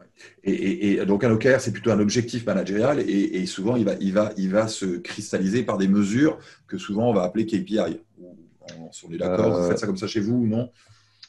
[0.45, 4.33] Et, donc un OKR, c'est plutôt un objectif managérial et, souvent il va, il, va,
[4.37, 8.01] il va se cristalliser par des mesures que souvent on va appeler KPI.
[8.77, 10.71] On est d'accord, vous faites ça comme ça chez vous ou non?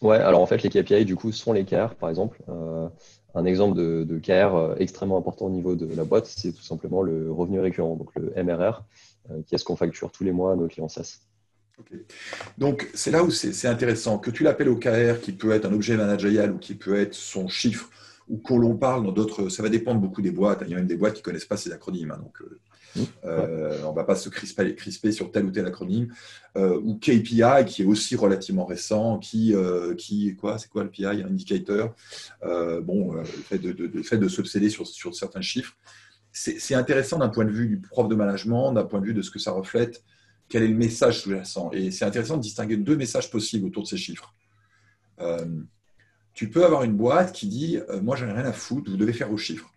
[0.01, 2.41] Ouais, alors en fait les KPI du coup sont les KR par exemple.
[2.49, 2.87] Euh,
[3.35, 6.63] un exemple de, de, KR euh, extrêmement important au niveau de la boîte, c'est tout
[6.63, 8.83] simplement le revenu récurrent, donc le MRR,
[9.29, 11.19] euh, qui est ce qu'on facture tous les mois à nos clients SaaS.
[12.57, 14.17] Donc, c'est là où c'est intéressant.
[14.17, 17.47] Que tu l'appelles OKR, qui peut être un objet managérial ou qui peut être son
[17.47, 17.89] chiffre,
[18.27, 19.49] ou qu'on l'on parle dans d'autres.
[19.49, 20.63] Ça va dépendre beaucoup des boîtes.
[20.65, 22.11] Il y a même des boîtes qui ne connaissent pas ces acronymes.
[22.11, 22.59] Hein, donc, euh,
[22.95, 23.05] mmh.
[23.25, 26.13] euh, on ne va pas se crisper, crisper, sur tel ou tel acronyme.
[26.57, 29.55] Euh, ou KPI, qui est aussi relativement récent, qui,
[29.97, 31.95] qui quoi C'est quoi le PI Un indicateur.
[32.83, 35.75] bon, le fait de, de, fait de s'obséder sur, sur certains chiffres.
[36.31, 39.23] C'est intéressant d'un point de vue du prof de management, d'un point de vue de
[39.23, 40.03] ce que ça reflète
[40.49, 41.69] quel est le message sous-jacent.
[41.71, 44.33] Et c'est intéressant de distinguer deux messages possibles autour de ces chiffres.
[45.21, 45.45] Euh,
[46.33, 48.97] tu peux avoir une boîte qui dit euh, Moi, j'en ai rien à foutre, vous
[48.97, 49.71] devez faire vos chiffres.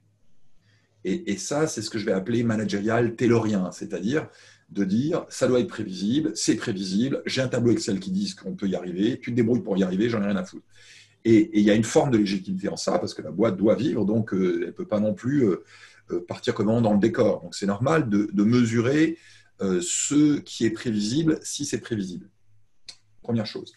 [1.04, 4.28] Et, ça, c'est ce que je vais appeler managérial taylorien, c'est-à-dire
[4.70, 8.54] de dire ça doit être prévisible, c'est prévisible, j'ai un tableau Excel qui dit qu'on
[8.54, 10.64] peut y arriver, tu te débrouilles pour y arriver, j'en ai rien à foutre.
[11.24, 13.74] Et il y a une forme de légitimité en ça, parce que la boîte doit
[13.74, 15.44] vivre, donc euh, elle ne peut pas non plus
[16.28, 17.42] partir comme dans le décor.
[17.42, 19.18] Donc c'est normal de, mesurer
[19.80, 22.28] ce qui est prévisible si c'est prévisible.
[23.22, 23.72] Première chose.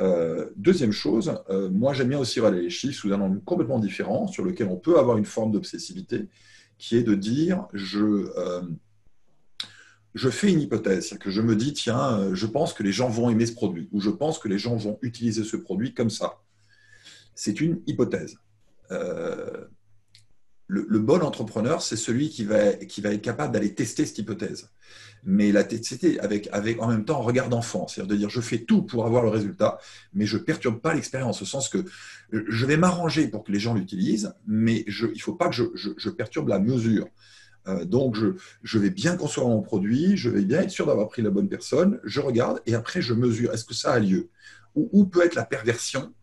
[0.00, 3.80] Euh, deuxième chose, euh, moi j'aime bien aussi regarder les chiffres sous un angle complètement
[3.80, 6.28] différent, sur lequel on peut avoir une forme d'obsessivité,
[6.78, 8.28] qui est de dire je,
[10.14, 13.08] je fais une hypothèse, c'est-à-dire que je me dis tiens, je pense que les gens
[13.08, 16.10] vont aimer ce produit, ou je pense que les gens vont utiliser ce produit comme
[16.10, 16.38] ça.
[17.34, 18.36] C'est une hypothèse
[20.68, 24.68] le, bon entrepreneur, c'est celui qui va, qui va être capable d'aller tester cette hypothèse.
[25.24, 28.40] Mais la tester avec, avec en même temps un regard d'enfant, c'est-à-dire de dire je
[28.40, 29.78] fais tout pour avoir le résultat,
[30.12, 31.84] mais je perturbe pas l'expérience, au sens que
[32.30, 36.10] je vais m'arranger pour que les gens l'utilisent, mais je, il faut pas que je,
[36.10, 37.08] perturbe la mesure.
[37.66, 38.16] Euh, donc,
[38.62, 41.48] je, vais bien construire mon produit, je vais bien être sûr d'avoir pris la bonne
[41.48, 44.28] personne, je regarde et après je mesure, est-ce que ça a lieu?
[44.74, 46.17] Où, peut être la perversion euh,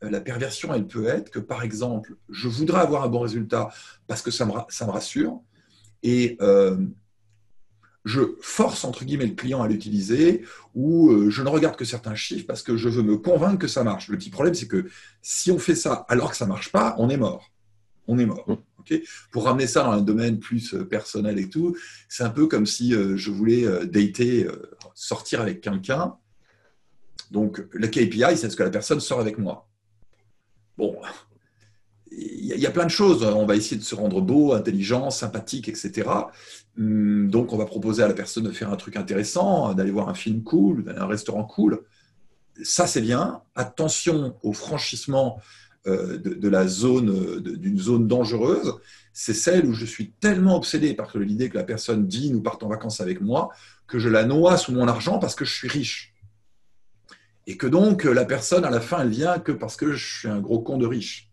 [0.00, 3.70] la perversion, elle peut être que, par exemple, je voudrais avoir un bon résultat
[4.06, 5.40] parce que ça me, ça me rassure,
[6.02, 6.76] et euh,
[8.04, 12.14] je force, entre guillemets, le client à l'utiliser, ou euh, je ne regarde que certains
[12.14, 14.08] chiffres parce que je veux me convaincre que ça marche.
[14.08, 14.86] Le petit problème, c'est que
[15.22, 17.50] si on fait ça alors que ça ne marche pas, on est mort.
[18.06, 18.48] On est mort.
[18.48, 18.56] Mmh.
[19.32, 21.76] Pour ramener ça dans un domaine plus personnel et tout,
[22.08, 24.48] c'est un peu comme si je voulais dater,
[24.94, 26.16] sortir avec quelqu'un.
[27.30, 29.67] Donc, le KPI, c'est ce que la personne sort avec moi.
[30.78, 30.96] Bon,
[32.10, 33.22] il y, a plein de choses.
[33.24, 36.08] On va essayer de se rendre beau, intelligent, sympathique, etc.
[36.78, 40.08] Hum, donc, on va proposer à la personne de faire un truc intéressant, d'aller voir
[40.08, 41.82] un film cool, d'aller à un restaurant cool.
[42.62, 43.42] Ça, c'est bien.
[43.56, 45.40] Attention au franchissement
[45.86, 48.74] euh, de, la zone, d'une zone dangereuse.
[49.12, 52.66] C'est celle où je suis tellement obsédé par l'idée que la personne dit nous partons
[52.66, 53.50] en vacances avec moi
[53.88, 56.14] que je la noie sous mon argent parce que je suis riche.
[57.48, 60.28] Et que donc, la personne, à la fin, elle vient que parce que je suis
[60.28, 61.32] un gros con de riche.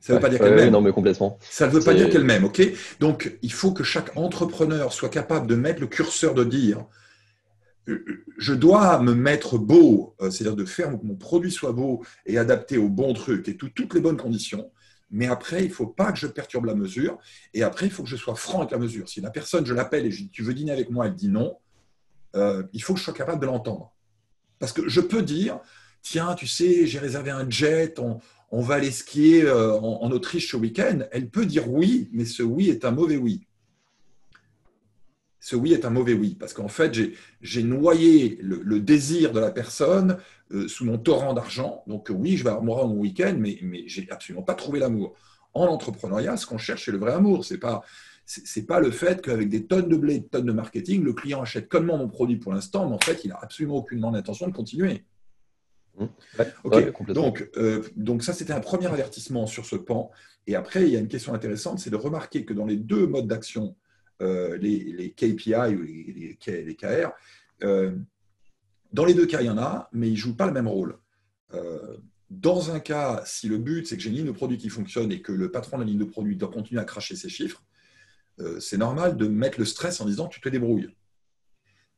[0.00, 0.70] Ça ne veut pas dire qu'elle m'aime.
[0.70, 1.38] Non, mais complètement.
[1.40, 2.62] Ça ne veut pas dire qu'elle m'aime, ok?
[3.00, 6.86] Donc, il faut que chaque entrepreneur soit capable de mettre le curseur de dire
[8.38, 12.38] je dois me mettre beau, euh, c'est-à-dire de faire que mon produit soit beau et
[12.38, 14.70] adapté aux bons trucs et toutes les bonnes conditions.
[15.10, 17.18] Mais après, il ne faut pas que je perturbe la mesure.
[17.54, 19.08] Et après, il faut que je sois franc avec la mesure.
[19.08, 21.06] Si la personne, je l'appelle et je dis Tu veux dîner avec moi?
[21.06, 21.58] Elle dit non.
[22.34, 23.91] Euh, il faut que je sois capable de l'entendre.
[24.62, 25.58] Parce que je peux dire,
[26.02, 30.56] tiens, tu sais, j'ai réservé un jet, on, va aller skier euh, en, Autriche ce
[30.56, 31.00] week-end.
[31.10, 33.48] Elle peut dire oui, mais ce oui est un mauvais oui.
[35.40, 36.96] Ce oui est un mauvais oui, parce qu'en fait,
[37.40, 40.18] j'ai noyé le, désir de la personne
[40.52, 41.82] euh, sous mon torrent d'argent.
[41.88, 45.16] Donc oui, je vais avoir mon week-end, mais, mais j'ai absolument pas trouvé l'amour.
[45.54, 47.44] En entrepreneuriat, ce qu'on cherche, c'est le vrai amour.
[47.44, 47.82] C'est pas
[48.24, 51.42] c'est pas le fait qu'avec des tonnes de blé, des tonnes de marketing, le client
[51.42, 54.52] achète comment mon produit pour l'instant, mais en fait, il n'a absolument aucunement l'intention de
[54.52, 55.04] continuer.
[55.98, 57.12] Mmh.
[57.12, 60.10] donc, euh, donc, ça, c'était un premier avertissement sur ce pan.
[60.46, 63.06] Et après, il y a une question intéressante, c'est de remarquer que dans les deux
[63.06, 63.76] modes d'action,
[64.22, 67.10] euh, les, KPI ou les, les, KR,
[67.64, 67.92] euh,
[68.92, 70.68] dans les deux cas, il y en a, mais ils ne jouent pas le même
[70.68, 70.98] rôle.
[72.30, 75.12] dans un cas, si le but, c'est que j'ai une ligne de produit qui fonctionne
[75.12, 77.62] et que le patron de la ligne de produit doit continuer à cracher ses chiffres,
[78.40, 80.88] euh, c'est normal de mettre le stress en disant tu te débrouilles.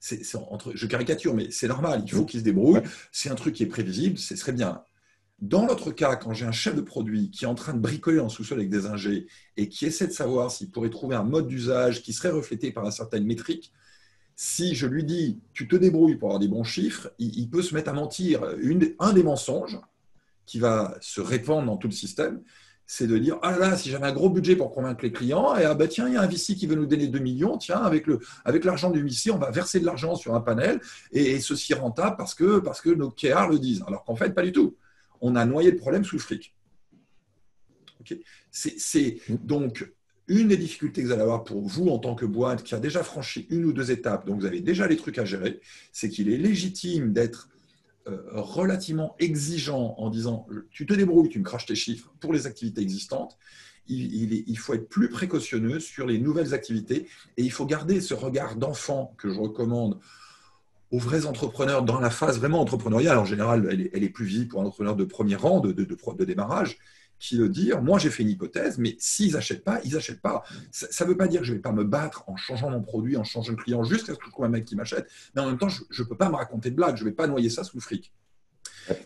[0.01, 2.83] je caricature, mais c'est normal, il faut qu'il se débrouille.
[3.13, 4.83] C'est un truc qui est prévisible, ce serait bien.
[5.41, 8.21] Dans l'autre cas, quand j'ai un chef de produit qui est en train de bricoler
[8.21, 11.49] en sous-sol avec des ingés et qui essaie de savoir s'il pourrait trouver un mode
[11.49, 13.73] d'usage qui serait reflété par une certaine métrique,
[14.37, 17.75] si je lui dis tu te débrouilles pour avoir des bons chiffres, il, peut se
[17.75, 18.43] mettre à mentir.
[19.01, 19.79] un des mensonges
[20.47, 22.43] qui va se répandre dans tout le système,
[22.87, 25.65] c'est de dire ah là si j'avais un gros budget pour convaincre les clients et
[25.65, 27.79] ah bah tiens il y a un VC qui veut nous donner 2 millions tiens
[27.79, 30.81] avec le avec l'argent du VC on va verser de l'argent sur un panel
[31.13, 33.85] et, ceci rentable parce que parce que nos KR le disent.
[33.87, 34.77] Alors qu'en fait pas du tout.
[35.21, 36.55] On a noyé le problème sous le fric.
[38.51, 39.91] C'est donc
[40.29, 42.81] une des difficultés que vous allez avoir pour vous en tant que boîte qui a
[42.81, 45.61] déjà franchi une ou deux étapes donc vous avez déjà les trucs à gérer
[45.93, 47.51] c'est qu'il est légitime d'être
[48.07, 52.83] relativement exigeant en disant tu te débrouilles, tu me craches tes chiffres pour les activités
[52.83, 53.39] existantes.
[53.87, 58.57] Il, faut être plus précautionneux sur les nouvelles activités et il faut garder ce regard
[58.57, 60.01] d'enfant que je recommande
[60.91, 63.19] aux vrais entrepreneurs dans la phase vraiment entrepreneuriale.
[63.19, 66.79] En général, elle est, plus visible pour un entrepreneur de premier rang, de, de démarrage
[67.19, 70.43] qui le dire, moi j'ai fait une hypothèse, mais s'ils n'achètent pas, ils n'achètent pas.
[70.71, 72.83] Ça ne veut pas dire que je ne vais pas me battre en changeant mon
[72.83, 75.41] produit, en changeant le client jusqu'à ce que je trouve un mec qui m'achète, mais
[75.41, 77.27] en même temps, je ne peux pas me raconter de blagues, je ne vais pas
[77.27, 78.13] noyer ça sous le fric.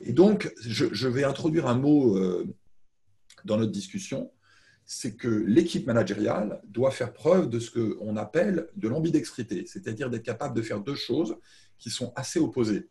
[0.02, 2.46] Et donc, je, vais introduire un mot euh,
[3.44, 4.32] dans notre discussion,
[4.84, 10.22] c'est que l'équipe managériale doit faire preuve de ce qu'on appelle de l'ambidextrité, c'est-à-dire d'être
[10.24, 11.36] capable de faire deux choses
[11.78, 12.88] qui sont assez opposées.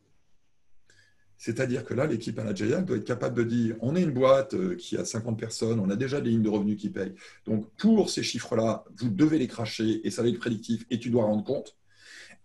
[1.37, 4.75] C'est-à-dire que là, l'équipe managériale doit être capable de dire on est une boîte euh,
[4.75, 7.13] qui a 50 personnes, on a déjà des lignes de revenus qui payent.
[7.45, 11.09] Donc, pour ces chiffres-là, vous devez les cracher et ça va être prédictif et tu
[11.09, 11.75] dois rendre compte.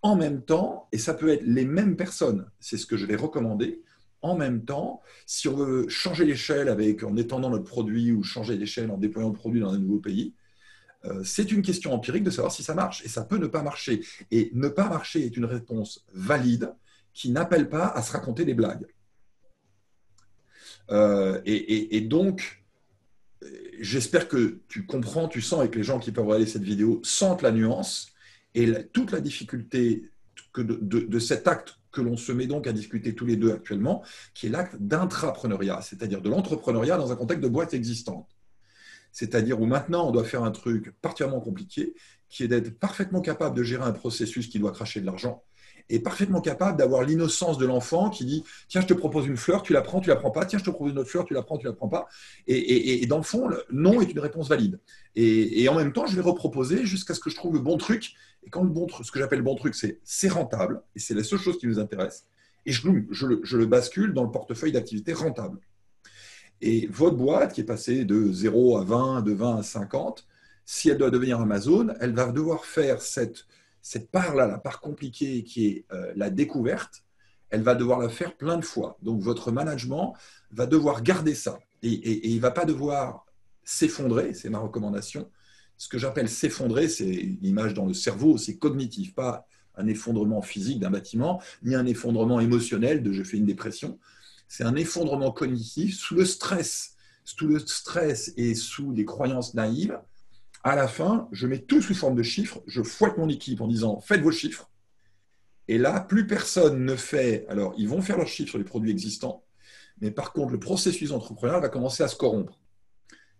[0.02, 3.16] En même temps, et ça peut être les mêmes personnes, c'est ce que je vais
[3.16, 3.83] recommander.
[4.20, 8.90] En même temps, si on veut changer l'échelle en étendant notre produit ou changer l'échelle
[8.90, 10.35] en déployant le produit dans un nouveau pays,
[11.05, 13.05] euh, c'est une question empirique de savoir si ça marche.
[13.05, 14.05] Et ça peut ne pas marcher.
[14.31, 16.72] Et ne pas marcher est une réponse valide
[17.12, 18.87] qui n'appellent pas à se raconter des blagues.
[20.90, 22.62] Euh, et, donc,
[23.81, 27.42] j'espère que tu comprends, tu sens, avec les gens qui peuvent regarder cette vidéo, sentent
[27.42, 28.12] la nuance
[28.55, 30.11] et toute la difficulté
[30.53, 34.03] que de, cet acte que l'on se met donc à discuter tous les deux actuellement,
[34.35, 38.29] qui est l'acte d'intrapreneuriat, c'est-à-dire de l'entrepreneuriat dans un contexte de boîte existante.
[39.12, 41.94] C'est-à-dire où maintenant on doit faire un truc particulièrement compliqué,
[42.31, 45.44] qui est d'être parfaitement capable de gérer un processus qui doit cracher de l'argent
[45.88, 49.62] est parfaitement capable d'avoir l'innocence de l'enfant qui dit Tiens, je te propose une fleur,
[49.62, 50.45] tu la prends, tu la prends pas.
[50.45, 52.09] Tiens, je te propose une autre fleur, tu la prends, tu la prends pas.
[52.47, 54.81] Et, dans le fond, le non est une réponse valide.
[55.14, 58.14] Et, en même temps, je vais reproposer jusqu'à ce que je trouve le bon truc.
[58.45, 60.99] Et quand le bon truc, ce que j'appelle le bon truc, c'est c'est rentable, et
[60.99, 62.27] c'est la seule chose qui nous intéresse,
[62.66, 65.59] et je, je le bascule dans le portefeuille d'activité rentable.
[66.62, 70.27] Et votre boîte, qui est passée de 0 à 20, de 20 à 50,
[70.64, 73.47] si elle doit devenir Amazon, elle va devoir faire cette,
[73.83, 77.05] cette part-là, la part compliquée qui est euh, la découverte,
[77.51, 78.97] elle va devoir la faire plein de fois.
[79.03, 80.14] Donc votre management
[80.53, 81.59] va devoir garder ça.
[81.83, 83.27] Et, il ne va pas devoir
[83.64, 85.31] s'effondrer, c'est ma recommandation.
[85.77, 90.42] Ce que j'appelle s'effondrer, c'est une image dans le cerveau, c'est cognitif, pas un effondrement
[90.42, 93.99] physique d'un bâtiment, ni un effondrement émotionnel de je fais une dépression
[94.53, 99.99] c'est un effondrement cognitif sous le stress, sous le stress et sous des croyances naïves.
[100.64, 103.66] À la fin, je mets tout sous forme de chiffres, je fouette mon équipe en
[103.66, 104.70] disant faites vos chiffres.
[105.68, 107.46] Et là, plus personne ne fait.
[107.48, 109.44] Alors, ils vont faire leurs chiffres sur les produits existants,
[110.01, 112.59] mais par contre, le processus entrepreneurial va commencer à se corrompre.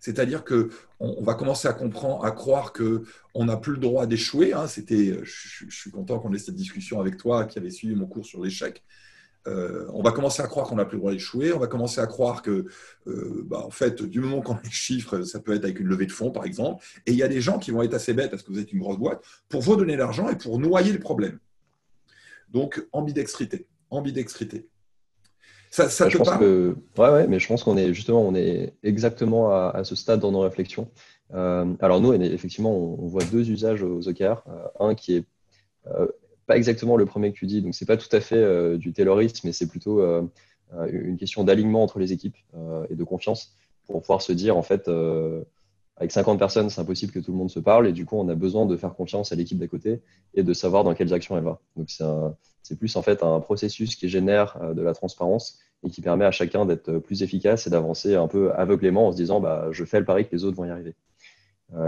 [0.01, 3.05] C'est-à-dire que on, va commencer à comprendre, à croire que
[3.35, 4.53] on n'a plus le droit d'échouer.
[4.53, 4.67] Hein.
[4.67, 8.07] C'était, je, je, suis content qu'on ait cette discussion avec toi, qui avait suivi mon
[8.07, 8.83] cours sur l'échec.
[9.49, 11.53] Euh, on va commencer à croire qu'on n'a plus le droit d'échouer.
[11.53, 12.67] On va commencer à croire que,
[13.07, 15.89] euh, bah, en fait, du moment qu'on a les chiffres, ça peut être avec une
[15.89, 16.85] levée de fonds, par exemple.
[17.07, 18.73] Et il y a des gens qui vont être assez bêtes parce que vous êtes
[18.73, 21.39] une grosse boîte pour vous donner l'argent et pour noyer le problème.
[22.51, 23.67] Donc, ambidextrité.
[23.91, 24.69] Ambidextrité.
[25.71, 28.75] Ça, ça je pense que, ouais, ouais, mais je pense qu'on est justement, on est
[28.83, 30.91] exactement à, ce stade dans nos réflexions.
[31.33, 34.45] Euh, alors nous, effectivement, on, voit deux usages aux OKR.
[34.79, 35.25] un qui est
[36.47, 38.93] pas exactement le premier que tu dis, donc c'est pas tout à fait euh, du
[38.93, 40.23] taylorisme, mais c'est plutôt euh,
[40.75, 42.37] euh, une question d'alignement entre les équipes
[42.91, 44.89] et de confiance pour pouvoir se dire en fait
[45.97, 48.29] avec 50 personnes, c'est impossible que tout le monde se parle et du coup, on
[48.29, 50.01] a besoin de faire confiance à l'équipe d'à côté
[50.35, 51.61] et de savoir dans quelles actions elle va.
[51.77, 51.91] Donc,
[52.63, 56.31] c'est plus en fait un processus qui génère de la transparence et qui permet à
[56.31, 59.99] chacun d'être plus efficace et d'avancer un peu aveuglément en se disant bah, je fais
[59.99, 60.95] le pari que les autres vont y arriver.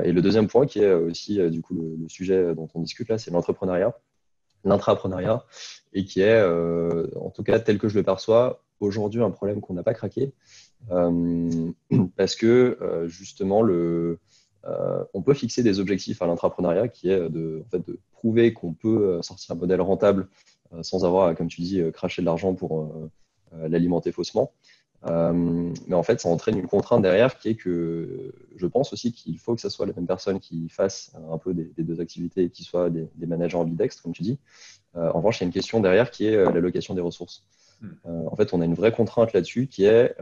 [0.04, 3.18] Et le deuxième point qui est aussi du coup le sujet dont on discute là,
[3.18, 3.94] c'est l'entrepreneuriat
[4.64, 5.44] l'intrapreneuriat
[5.92, 9.60] et qui est, euh, en tout cas tel que je le perçois, aujourd'hui un problème
[9.60, 10.32] qu'on n'a pas craqué
[10.90, 11.72] euh,
[12.16, 14.18] parce que euh, justement le,
[15.12, 18.72] on peut fixer des objectifs à l'intrapreneuriat qui est de, en fait, de prouver qu'on
[18.72, 20.28] peut sortir un modèle rentable
[20.80, 22.90] sans avoir, comme tu dis, cracher de l'argent pour
[23.52, 24.52] l'alimenter faussement.
[25.06, 29.12] Euh, mais en fait, ça entraîne une contrainte derrière qui est que je pense aussi
[29.12, 32.44] qu'il faut que ce soit la même personne qui fasse un peu des, deux activités
[32.44, 34.38] et qui soit des, managers ambidextres, comme tu dis.
[34.96, 37.44] Euh, en revanche, il y a une question derrière qui est euh, l'allocation des ressources.
[37.80, 38.28] Hmm.
[38.30, 40.14] en fait, on a une vraie contrainte là-dessus qui est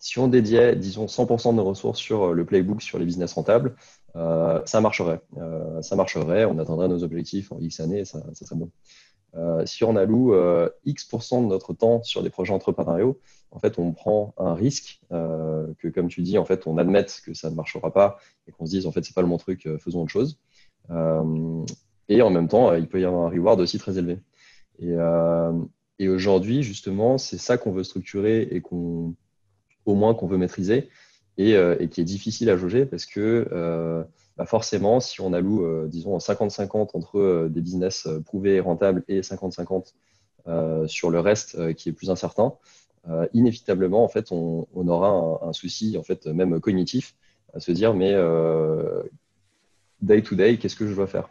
[0.00, 3.76] si on dédiait, disons, 100% de nos ressources sur le playbook, sur les business rentables,
[4.14, 5.20] ça marcherait.
[5.80, 8.70] ça marcherait, on atteindrait nos objectifs en X années, ça, ça serait bon.
[9.34, 13.18] Euh, si on alloue euh, X% de notre temps sur des projets entrepreneuriaux,
[13.50, 17.22] en fait, on prend un risque euh, que, comme tu dis, en fait, on admette
[17.24, 19.38] que ça ne marchera pas et qu'on se dise, en fait, c'est pas le bon
[19.38, 20.38] truc, faisons autre chose.
[22.08, 24.18] et en même temps, il peut y avoir un reward aussi très élevé.
[25.98, 29.14] Et, aujourd'hui, justement, c'est ça qu'on veut structurer et qu'on,
[29.86, 30.88] au moins, qu'on veut maîtriser
[31.38, 34.04] et, et, qui est difficile à jauger parce que
[34.42, 38.60] bah, forcément, si on alloue, euh, disons, 50-50 entre euh, des business euh, prouvés et
[38.60, 39.94] rentables et 50-50
[40.88, 42.54] sur le reste qui est plus incertain,
[43.32, 47.14] inévitablement, en fait, on, aura un, souci, en fait, même cognitif,
[47.54, 48.12] à se dire, mais
[50.00, 51.30] day to day, qu'est-ce que je dois faire?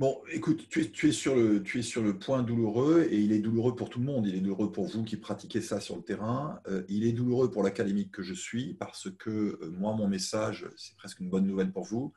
[0.00, 3.38] Bon, écoute, tu es, sur le, tu es sur le point douloureux et il est
[3.38, 4.26] douloureux pour tout le monde.
[4.26, 6.58] Il est douloureux pour vous qui pratiquez ça sur le terrain.
[6.68, 10.66] Euh, il est douloureux pour l'académique que je suis parce que euh, moi, mon message,
[10.78, 12.14] c'est presque une bonne nouvelle pour vous,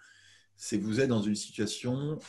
[0.56, 2.20] c'est que vous êtes dans une situation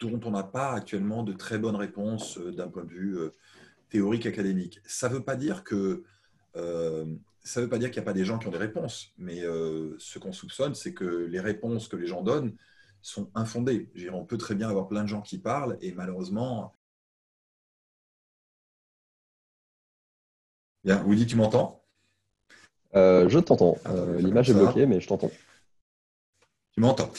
[0.00, 3.16] dont on n'a pas actuellement de très bonnes réponses euh, d'un point de vue
[3.90, 4.80] théorique académique.
[4.84, 6.02] Ça ne veut pas dire que
[7.44, 9.42] ça veut pas dire qu'il n'y a pas des gens qui ont des réponses, mais
[9.42, 12.56] ce qu'on soupçonne, c'est que les réponses que les gens donnent
[13.04, 13.90] sont infondées.
[14.12, 16.74] On peut très bien avoir plein de gens qui parlent et malheureusement.
[20.84, 21.82] Bien, Woody, tu m'entends?
[22.94, 23.76] Euh, Je t'entends.
[23.86, 25.30] Euh, l'image est bloquée, mais je t'entends.
[26.72, 27.10] Tu m'entends?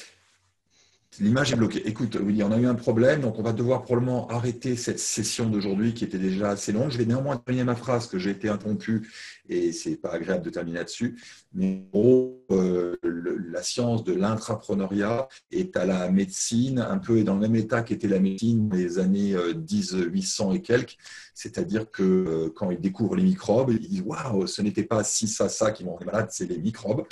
[1.20, 1.88] L'image est bloquée.
[1.88, 5.50] Écoute, oui, on a eu un problème, donc on va devoir probablement arrêter cette session
[5.50, 6.92] d'aujourd'hui qui était déjà assez longue.
[6.92, 9.10] Je vais néanmoins terminer ma phrase que j'ai été interrompu
[9.48, 11.22] et c'est pas agréable de terminer là-dessus.
[11.54, 17.36] Mais en gros, euh, la science de l'intrapreneuriat est à la médecine, un peu dans
[17.36, 20.98] le même état qu'était la médecine des années 10, euh, 800 et quelques.
[21.34, 25.28] C'est-à-dire que euh, quand ils découvrent les microbes, ils disent Waouh, ce n'était pas si
[25.28, 27.04] ça, ça qui m'ont malade, c'est les microbes.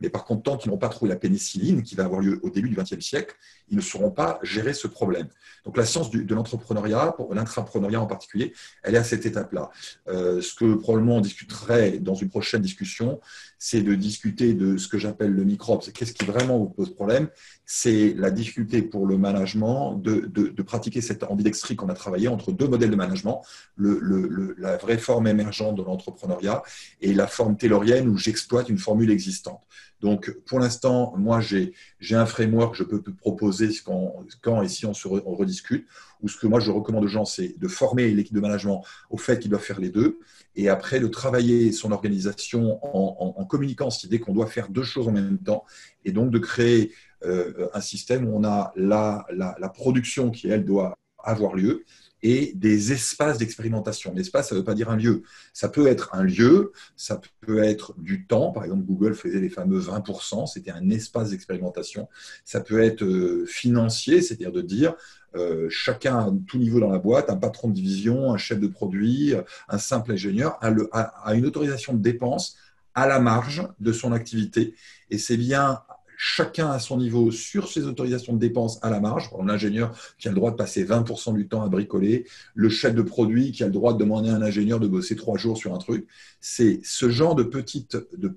[0.00, 2.50] Mais par contre, tant qu'ils n'ont pas trouvé la pénicilline, qui va avoir lieu au
[2.50, 3.36] début du XXe siècle,
[3.68, 5.28] ils ne sauront pas gérer ce problème.
[5.64, 9.70] Donc la science de l'entrepreneuriat, pour l'intrapreneuriat en particulier, elle est à cette étape-là.
[10.08, 13.20] Euh, ce que probablement on discuterait dans une prochaine discussion,
[13.62, 15.82] c'est de discuter de ce que j'appelle le microbe.
[15.82, 17.28] C'est qu'est-ce qui vraiment vous pose problème?
[17.66, 22.52] C'est la difficulté pour le management de, de, pratiquer cette ambidextrie qu'on a travaillé entre
[22.52, 23.42] deux modèles de management,
[23.76, 26.62] le, la vraie forme émergente de l'entrepreneuriat
[27.02, 29.60] et la forme taylorienne où j'exploite une formule existante.
[30.00, 31.74] Donc, pour l'instant, moi, j'ai
[32.12, 35.86] un framework que je peux proposer quand, quand et si on, se rediscute,
[36.22, 39.16] ou ce que moi, je recommande aux gens, c'est de former l'équipe de management au
[39.16, 40.18] fait qu'ils doivent faire les deux,
[40.56, 45.08] et après de travailler son organisation en, communiquant cette idée qu'on doit faire deux choses
[45.08, 45.64] en même temps,
[46.04, 46.92] et donc de créer
[47.24, 51.84] euh, un système où on a la, la, production qui, elle, doit avoir lieu,
[52.22, 54.12] et des espaces d'expérimentation.
[54.14, 55.22] L'espace, ça ne veut pas dire un lieu.
[55.52, 58.52] Ça peut être un lieu, ça peut être du temps.
[58.52, 62.08] Par exemple, Google faisait les fameux 20%, c'était un espace d'expérimentation.
[62.44, 64.94] Ça peut être euh, financier, c'est-à-dire de dire,
[65.36, 68.66] euh, chacun à tout niveau dans la boîte, un patron de division, un chef de
[68.66, 69.34] produit,
[69.68, 72.56] un simple ingénieur, a, une autorisation de dépense
[72.94, 74.74] à la marge de son activité.
[75.10, 75.82] Et c'est bien
[76.22, 79.30] chacun à son niveau sur ses autorisations de dépenses à la marge.
[79.42, 83.00] L'ingénieur qui a le droit de passer 20% du temps à bricoler, le chef de
[83.00, 85.74] produit qui a le droit de demander à un ingénieur de bosser trois jours sur
[85.74, 86.06] un truc.
[86.38, 88.28] C'est ce genre de petites de,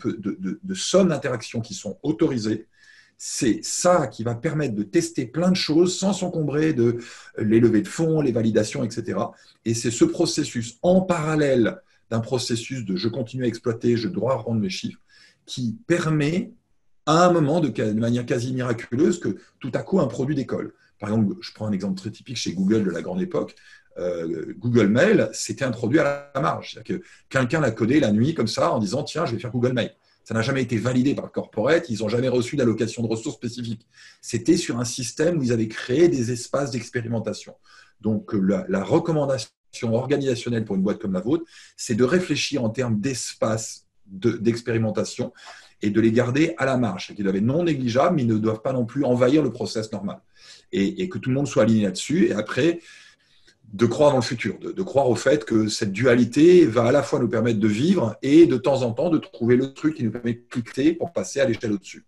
[0.64, 2.68] de, sommes d'interactions qui sont autorisées
[3.18, 7.00] c'est ça qui va permettre de tester plein de choses sans s'encombrer de
[7.38, 9.20] les levées de fonds, les validations, etc.
[9.66, 14.36] Et c'est ce processus en parallèle d'un processus de je continue à exploiter, je dois
[14.38, 15.00] rendre mes chiffres,
[15.46, 16.54] qui permet
[17.06, 20.74] à un moment, de, manière quasi miraculeuse, que tout à coup un produit décolle.
[20.99, 23.56] Par exemple, je prends un exemple très typique chez Google de la grande époque.
[23.97, 26.72] Euh, Google Mail s'était introduit à la marge.
[26.74, 29.51] C'est-à-dire que quelqu'un l'a codé la nuit comme ça en disant tiens, je vais faire
[29.51, 29.93] Google Mail.
[30.24, 33.36] Ça n'a jamais été validé par le corporate, ils n'ont jamais reçu d'allocation de ressources
[33.36, 33.86] spécifiques.
[34.22, 37.56] C'était sur un système où ils avaient créé des espaces d'expérimentation.
[37.99, 39.51] Donc la, recommandation
[39.82, 41.43] organisationnelle pour une boîte comme la vôtre,
[41.76, 45.34] c'est de réfléchir en termes d'espace d'expérimentation
[45.84, 48.38] et de les garder à la marge, qu'ils doivent être non négligeables, mais ils ne
[48.38, 50.20] doivent pas non plus envahir le process normal.
[50.72, 52.28] Et, et que tout le monde soit aligné là-dessus.
[52.30, 52.80] Et après,
[53.74, 57.02] de croire dans le futur, de, croire au fait que cette dualité va à la
[57.02, 60.04] fois nous permettre de vivre et de temps en temps de trouver le truc qui
[60.04, 62.06] nous permet de cliquer pour passer à l'échelle au-dessus.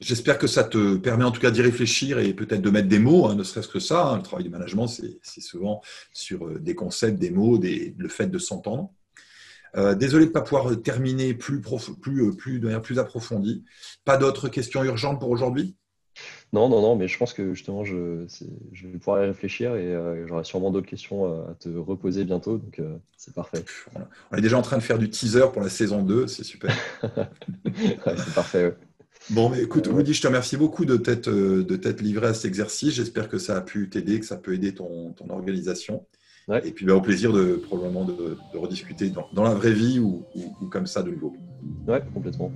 [0.00, 2.98] J'espère que ça te permet en tout cas d'y réfléchir et peut-être de mettre des
[2.98, 4.08] mots, hein, ne serait-ce que ça.
[4.08, 4.18] Hein.
[4.18, 5.80] le travail de management, c'est souvent
[6.12, 8.92] sur euh, des concepts, des mots, le fait de s'entendre.
[9.76, 13.64] Euh, désolé de ne pas pouvoir terminer plus, plus, euh, plus, de manière plus approfondie.
[14.04, 15.76] Pas d'autres questions urgentes pour aujourd'hui?
[16.52, 18.26] Non, non, non, mais je pense que justement, je,
[18.72, 22.56] je vais pouvoir y réfléchir et euh, j'aurai sûrement d'autres questions à te reposer bientôt,
[22.58, 23.64] donc euh, c'est parfait.
[24.32, 26.74] On est déjà en train de faire du teaser pour la saison 2, c'est super.
[27.76, 28.74] c'est parfait.
[29.30, 32.94] Bon, mais écoute, Woody, je te remercie beaucoup de t'être, de livré à cet exercice.
[32.94, 36.06] J'espère que ça a pu t'aider, que ça peut aider ton, ton organisation.
[36.64, 40.24] Et puis, bah, au plaisir de probablement de, rediscuter dans, la vraie vie ou,
[40.60, 41.34] ou comme ça de nouveau.
[41.86, 42.50] Ouais, complètement.